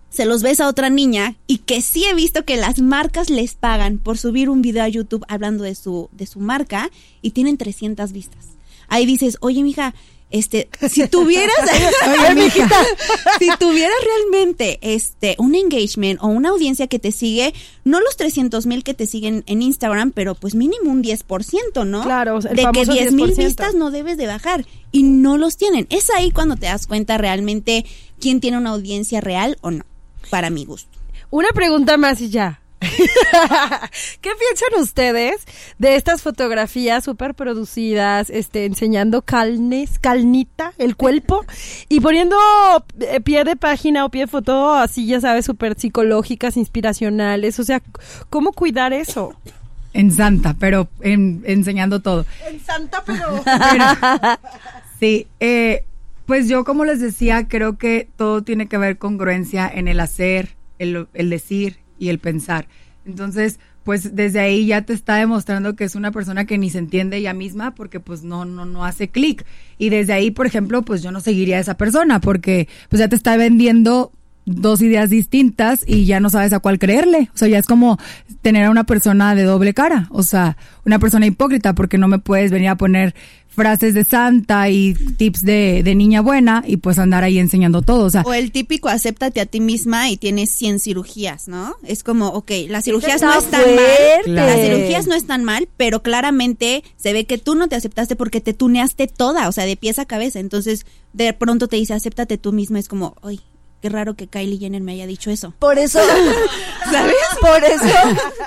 se 0.09 0.25
los 0.25 0.43
ves 0.43 0.59
a 0.59 0.67
otra 0.67 0.89
niña 0.89 1.35
y 1.47 1.59
que 1.59 1.81
sí 1.81 2.05
he 2.05 2.13
visto 2.13 2.45
que 2.45 2.55
las 2.55 2.79
marcas 2.79 3.31
les 3.31 3.55
pagan 3.55 3.97
por 3.97 4.17
subir 4.19 4.49
un 4.49 4.61
video 4.61 4.83
a 4.83 4.87
YouTube 4.87 5.25
hablando 5.27 5.63
de 5.63 5.73
su, 5.73 6.09
de 6.11 6.27
su 6.27 6.39
marca 6.39 6.91
y 7.23 7.31
tienen 7.31 7.57
300 7.57 8.11
vistas. 8.11 8.45
Ahí 8.87 9.07
dices, 9.07 9.37
oye, 9.41 9.63
mija, 9.63 9.95
este, 10.33 10.67
si 10.89 11.07
tuvieras, 11.07 11.55
Oye, 12.31 12.51
si 13.39 13.47
tuvieras 13.59 13.97
realmente 14.03 14.79
este 14.81 15.35
un 15.37 15.53
engagement 15.53 16.19
o 16.23 16.27
una 16.27 16.49
audiencia 16.49 16.87
que 16.87 16.97
te 16.97 17.11
sigue, 17.11 17.53
no 17.83 18.01
los 18.01 18.17
300 18.17 18.65
mil 18.65 18.83
que 18.83 18.95
te 18.95 19.05
siguen 19.05 19.43
en 19.45 19.61
Instagram, 19.61 20.11
pero 20.11 20.33
pues 20.33 20.55
mínimo 20.55 20.91
un 20.91 21.03
10%, 21.03 21.85
¿no? 21.85 22.01
Claro, 22.01 22.37
el 22.37 22.41
de 22.41 22.55
que 22.55 22.63
famoso 22.63 22.93
10 22.93 23.13
mil 23.13 23.35
10%. 23.35 23.45
vistas 23.45 23.75
no 23.75 23.91
debes 23.91 24.17
de 24.17 24.25
bajar 24.25 24.65
y 24.91 25.03
no 25.03 25.37
los 25.37 25.55
tienen. 25.55 25.85
Es 25.91 26.09
ahí 26.09 26.31
cuando 26.31 26.55
te 26.55 26.65
das 26.65 26.87
cuenta 26.87 27.19
realmente 27.19 27.85
quién 28.19 28.41
tiene 28.41 28.57
una 28.57 28.71
audiencia 28.71 29.21
real 29.21 29.59
o 29.61 29.69
no, 29.69 29.85
para 30.31 30.49
mi 30.49 30.65
gusto. 30.65 30.97
Una 31.29 31.49
pregunta 31.49 31.95
más 31.97 32.19
y 32.21 32.29
ya. 32.29 32.62
¿Qué 34.21 34.29
piensan 34.39 34.81
ustedes 34.81 35.35
de 35.79 35.95
estas 35.95 36.21
fotografías 36.21 37.03
súper 37.03 37.33
producidas, 37.33 38.29
este, 38.29 38.65
enseñando 38.65 39.21
calnes, 39.21 39.99
calnita, 39.99 40.73
el 40.77 40.95
cuerpo, 40.95 41.45
y 41.89 41.99
poniendo 41.99 42.35
eh, 42.99 43.21
pie 43.21 43.43
de 43.43 43.55
página 43.55 44.05
o 44.05 44.09
pie 44.09 44.21
de 44.21 44.27
foto 44.27 44.73
así, 44.73 45.05
ya 45.07 45.19
sabes, 45.21 45.45
súper 45.45 45.79
psicológicas, 45.79 46.57
inspiracionales? 46.57 47.59
O 47.59 47.63
sea, 47.63 47.81
¿cómo 48.29 48.51
cuidar 48.53 48.93
eso? 48.93 49.33
En 49.93 50.11
Santa, 50.11 50.55
pero 50.59 50.87
en- 51.01 51.43
enseñando 51.45 52.01
todo. 52.01 52.25
En 52.49 52.59
Santa, 52.59 53.03
pero... 53.05 53.43
Sí, 54.99 55.27
eh, 55.41 55.83
pues 56.25 56.47
yo 56.47 56.63
como 56.63 56.85
les 56.85 57.01
decía, 57.01 57.47
creo 57.49 57.77
que 57.77 58.07
todo 58.15 58.41
tiene 58.41 58.67
que 58.67 58.77
ver 58.77 58.97
congruencia 58.97 59.69
en 59.73 59.89
el 59.89 59.99
hacer, 59.99 60.55
el, 60.79 61.07
el 61.13 61.29
decir 61.29 61.77
y 62.03 62.09
el 62.09 62.19
pensar. 62.19 62.67
Entonces, 63.05 63.59
pues 63.83 64.15
desde 64.15 64.39
ahí 64.39 64.65
ya 64.65 64.83
te 64.83 64.93
está 64.93 65.15
demostrando 65.15 65.75
que 65.75 65.83
es 65.83 65.95
una 65.95 66.11
persona 66.11 66.45
que 66.45 66.57
ni 66.57 66.69
se 66.69 66.77
entiende 66.77 67.17
ella 67.17 67.33
misma 67.33 67.75
porque 67.75 67.99
pues 67.99 68.23
no, 68.23 68.45
no, 68.45 68.65
no 68.65 68.85
hace 68.85 69.09
clic. 69.09 69.45
Y 69.77 69.89
desde 69.89 70.13
ahí, 70.13 70.31
por 70.31 70.45
ejemplo, 70.45 70.83
pues 70.83 71.03
yo 71.03 71.11
no 71.11 71.19
seguiría 71.19 71.57
a 71.57 71.61
esa 71.61 71.75
persona 71.75 72.21
porque 72.21 72.67
pues 72.89 72.99
ya 72.99 73.09
te 73.09 73.15
está 73.15 73.35
vendiendo 73.35 74.11
dos 74.45 74.81
ideas 74.81 75.09
distintas 75.09 75.83
y 75.87 76.05
ya 76.05 76.19
no 76.19 76.29
sabes 76.29 76.53
a 76.53 76.59
cuál 76.59 76.79
creerle. 76.79 77.29
O 77.33 77.37
sea, 77.37 77.47
ya 77.47 77.59
es 77.59 77.65
como 77.65 77.97
tener 78.41 78.65
a 78.65 78.71
una 78.71 78.83
persona 78.83 79.35
de 79.35 79.43
doble 79.43 79.73
cara. 79.73 80.07
O 80.11 80.23
sea, 80.23 80.57
una 80.85 80.99
persona 80.99 81.25
hipócrita 81.25 81.73
porque 81.73 81.97
no 81.97 82.07
me 82.07 82.19
puedes 82.19 82.51
venir 82.51 82.69
a 82.69 82.75
poner 82.75 83.15
frases 83.53 83.93
de 83.93 84.03
santa 84.03 84.67
y 84.69 84.95
tips 84.95 85.45
de, 85.45 85.81
de 85.83 85.95
niña 85.95 86.21
buena 86.21 86.63
y 86.65 86.77
pues 86.77 86.97
andar 86.97 87.23
ahí 87.23 87.37
enseñando 87.37 87.81
todo. 87.81 88.05
O 88.05 88.09
sea, 88.09 88.23
O 88.23 88.33
el 88.33 88.51
típico 88.51 88.89
acéptate 88.89 89.39
a 89.39 89.45
ti 89.45 89.59
misma 89.59 90.09
y 90.09 90.17
tienes 90.17 90.49
100 90.51 90.79
cirugías, 90.79 91.47
¿no? 91.47 91.75
Es 91.83 92.03
como, 92.03 92.29
ok, 92.29 92.51
las 92.67 92.85
cirugías 92.85 93.21
no 93.21 93.33
Está 93.33 93.59
están 93.59 93.75
mal. 93.75 94.35
Las 94.35 94.59
cirugías 94.59 95.07
no 95.07 95.13
están 95.13 95.43
mal, 95.43 95.69
pero 95.77 96.01
claramente 96.01 96.83
se 96.97 97.13
ve 97.13 97.25
que 97.25 97.37
tú 97.37 97.55
no 97.55 97.67
te 97.67 97.75
aceptaste 97.75 98.15
porque 98.15 98.41
te 98.41 98.53
tuneaste 98.53 99.07
toda, 99.07 99.47
o 99.47 99.51
sea, 99.51 99.65
de 99.65 99.77
pies 99.77 99.99
a 99.99 100.05
cabeza. 100.05 100.39
Entonces, 100.39 100.85
de 101.13 101.31
pronto 101.33 101.67
te 101.67 101.75
dice, 101.75 101.93
acéptate 101.93 102.37
tú 102.37 102.53
misma. 102.53 102.79
Es 102.79 102.87
como, 102.87 103.15
ay, 103.21 103.39
qué 103.83 103.89
raro 103.89 104.13
que 104.13 104.27
Kylie 104.27 104.59
Jenner 104.59 104.81
me 104.81 104.93
haya 104.93 105.05
dicho 105.05 105.29
eso. 105.29 105.53
Por 105.59 105.77
eso, 105.77 105.99
¿sabes? 106.89 107.15
Por 107.41 107.65
eso, 107.65 107.93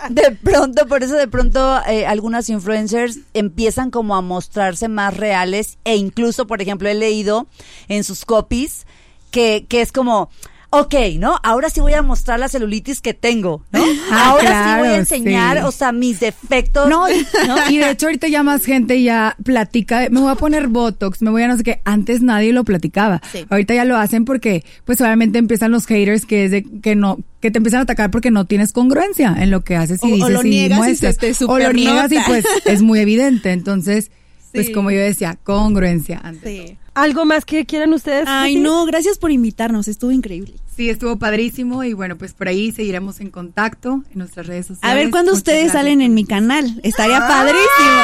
de 0.08 0.30
pronto, 0.30 0.86
por 0.86 1.02
eso 1.02 1.14
de 1.14 1.28
pronto 1.28 1.78
eh, 1.86 2.06
algunas 2.06 2.48
influencers 2.48 3.18
empiezan 3.34 3.90
como 3.90 4.16
a 4.16 4.22
mostrarse 4.22 4.88
más 4.88 5.14
reales 5.14 5.76
e 5.84 5.96
incluso, 5.96 6.46
por 6.46 6.62
ejemplo, 6.62 6.88
he 6.88 6.94
leído 6.94 7.48
en 7.88 8.02
sus 8.02 8.24
copies 8.24 8.86
que, 9.30 9.66
que 9.68 9.82
es 9.82 9.92
como... 9.92 10.30
Ok, 10.70 10.94
¿no? 11.18 11.36
Ahora 11.42 11.70
sí 11.70 11.80
voy 11.80 11.94
a 11.94 12.02
mostrar 12.02 12.38
la 12.40 12.48
celulitis 12.48 13.00
que 13.00 13.14
tengo, 13.14 13.64
¿no? 13.72 13.82
Ah, 14.10 14.30
Ahora 14.30 14.64
sí 14.74 14.78
voy 14.80 14.88
a 14.88 14.96
enseñar, 14.96 15.58
sí. 15.58 15.64
o 15.64 15.70
sea, 15.72 15.92
mis 15.92 16.20
defectos. 16.20 16.88
No, 16.88 17.08
y, 17.08 17.26
y 17.70 17.78
de 17.78 17.90
hecho 17.90 18.06
ahorita 18.06 18.28
ya 18.28 18.42
más 18.42 18.64
gente 18.64 19.02
ya 19.02 19.36
platica, 19.44 20.08
me 20.10 20.20
voy 20.20 20.30
a 20.30 20.34
poner 20.34 20.68
Botox, 20.68 21.22
me 21.22 21.30
voy 21.30 21.42
a 21.42 21.48
no 21.48 21.56
sé 21.56 21.62
qué, 21.64 21.80
antes 21.84 22.20
nadie 22.22 22.52
lo 22.52 22.64
platicaba. 22.64 23.20
Sí. 23.32 23.46
Ahorita 23.48 23.74
ya 23.74 23.84
lo 23.84 23.96
hacen 23.96 24.24
porque 24.24 24.64
pues 24.84 25.00
obviamente 25.00 25.38
empiezan 25.38 25.70
los 25.70 25.86
haters 25.86 26.26
que 26.26 26.44
es 26.46 26.50
de 26.50 26.62
que 26.82 26.94
no 26.96 27.18
que 27.40 27.50
te 27.50 27.58
empiezan 27.58 27.80
a 27.80 27.82
atacar 27.84 28.10
porque 28.10 28.30
no 28.30 28.44
tienes 28.44 28.72
congruencia 28.72 29.34
en 29.38 29.50
lo 29.50 29.62
que 29.62 29.76
haces 29.76 30.00
y 30.02 30.06
O- 30.06 30.08
o 30.08 30.14
dices 30.16 30.30
lo 30.30 30.44
y 30.44 30.50
niegas 30.50 30.78
y 30.78 30.82
muestras. 30.82 31.42
o 31.46 31.58
lo 31.58 31.72
niegas 31.72 32.10
y 32.12 32.18
pues 32.26 32.44
es 32.64 32.82
muy 32.82 32.98
evidente, 33.00 33.52
entonces 33.52 34.10
pues 34.52 34.70
como 34.70 34.90
yo 34.90 34.98
decía, 35.00 35.38
congruencia 35.44 36.20
antes. 36.24 36.68
Sí. 36.68 36.78
¿Algo 36.96 37.24
más 37.24 37.44
que 37.44 37.64
quieran 37.66 37.92
ustedes? 37.94 38.24
Ay, 38.26 38.54
decir? 38.54 38.64
no, 38.68 38.84
gracias 38.86 39.18
por 39.18 39.30
invitarnos, 39.30 39.86
estuvo 39.86 40.10
increíble. 40.10 40.54
Sí, 40.76 40.90
estuvo 40.90 41.18
padrísimo 41.18 41.84
y 41.84 41.92
bueno, 41.92 42.16
pues 42.16 42.32
por 42.34 42.48
ahí 42.48 42.72
seguiremos 42.72 43.20
en 43.20 43.30
contacto 43.30 44.02
en 44.10 44.18
nuestras 44.18 44.46
redes 44.46 44.66
sociales. 44.66 44.90
A 44.92 44.94
ver 44.94 45.10
cuándo 45.10 45.30
Muchas 45.32 45.38
ustedes 45.40 45.62
gracias. 45.64 45.82
salen 45.82 46.00
en 46.02 46.12
mi 46.14 46.24
canal. 46.26 46.80
Estaría 46.82 47.18
Ah. 47.18 47.28
padrísimo. 47.28 48.02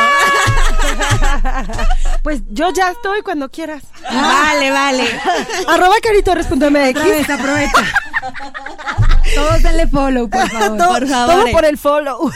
Pues 2.22 2.40
yo 2.50 2.72
ya 2.72 2.90
estoy 2.92 3.22
cuando 3.22 3.50
quieras. 3.50 3.82
Vale, 4.04 4.70
vale. 4.70 5.02
Arroba 5.66 5.94
caritorres.mx. 6.00 6.54
Otra 6.62 7.04
vez, 7.04 7.30
aprovecha. 7.30 7.84
Todos 9.34 9.62
denle 9.62 9.86
follow, 9.88 10.28
por 10.28 10.48
favor. 10.50 10.78
todo, 10.78 10.88
por 10.98 11.08
favor, 11.08 11.34
todo 11.34 11.46
eh. 11.46 11.52
por 11.52 11.64
el 11.64 11.78
follow. 11.78 12.30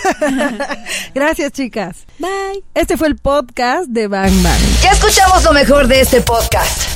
Gracias, 1.14 1.52
chicas. 1.52 2.06
Bye. 2.18 2.62
Este 2.74 2.96
fue 2.96 3.08
el 3.08 3.16
podcast 3.16 3.88
de 3.88 4.08
Bang 4.08 4.42
Bang. 4.42 4.60
Ya 4.82 4.90
escuchamos 4.92 5.44
lo 5.44 5.52
mejor 5.52 5.86
de 5.86 6.00
este 6.00 6.20
podcast. 6.20 6.95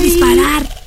disparar. 0.00 0.83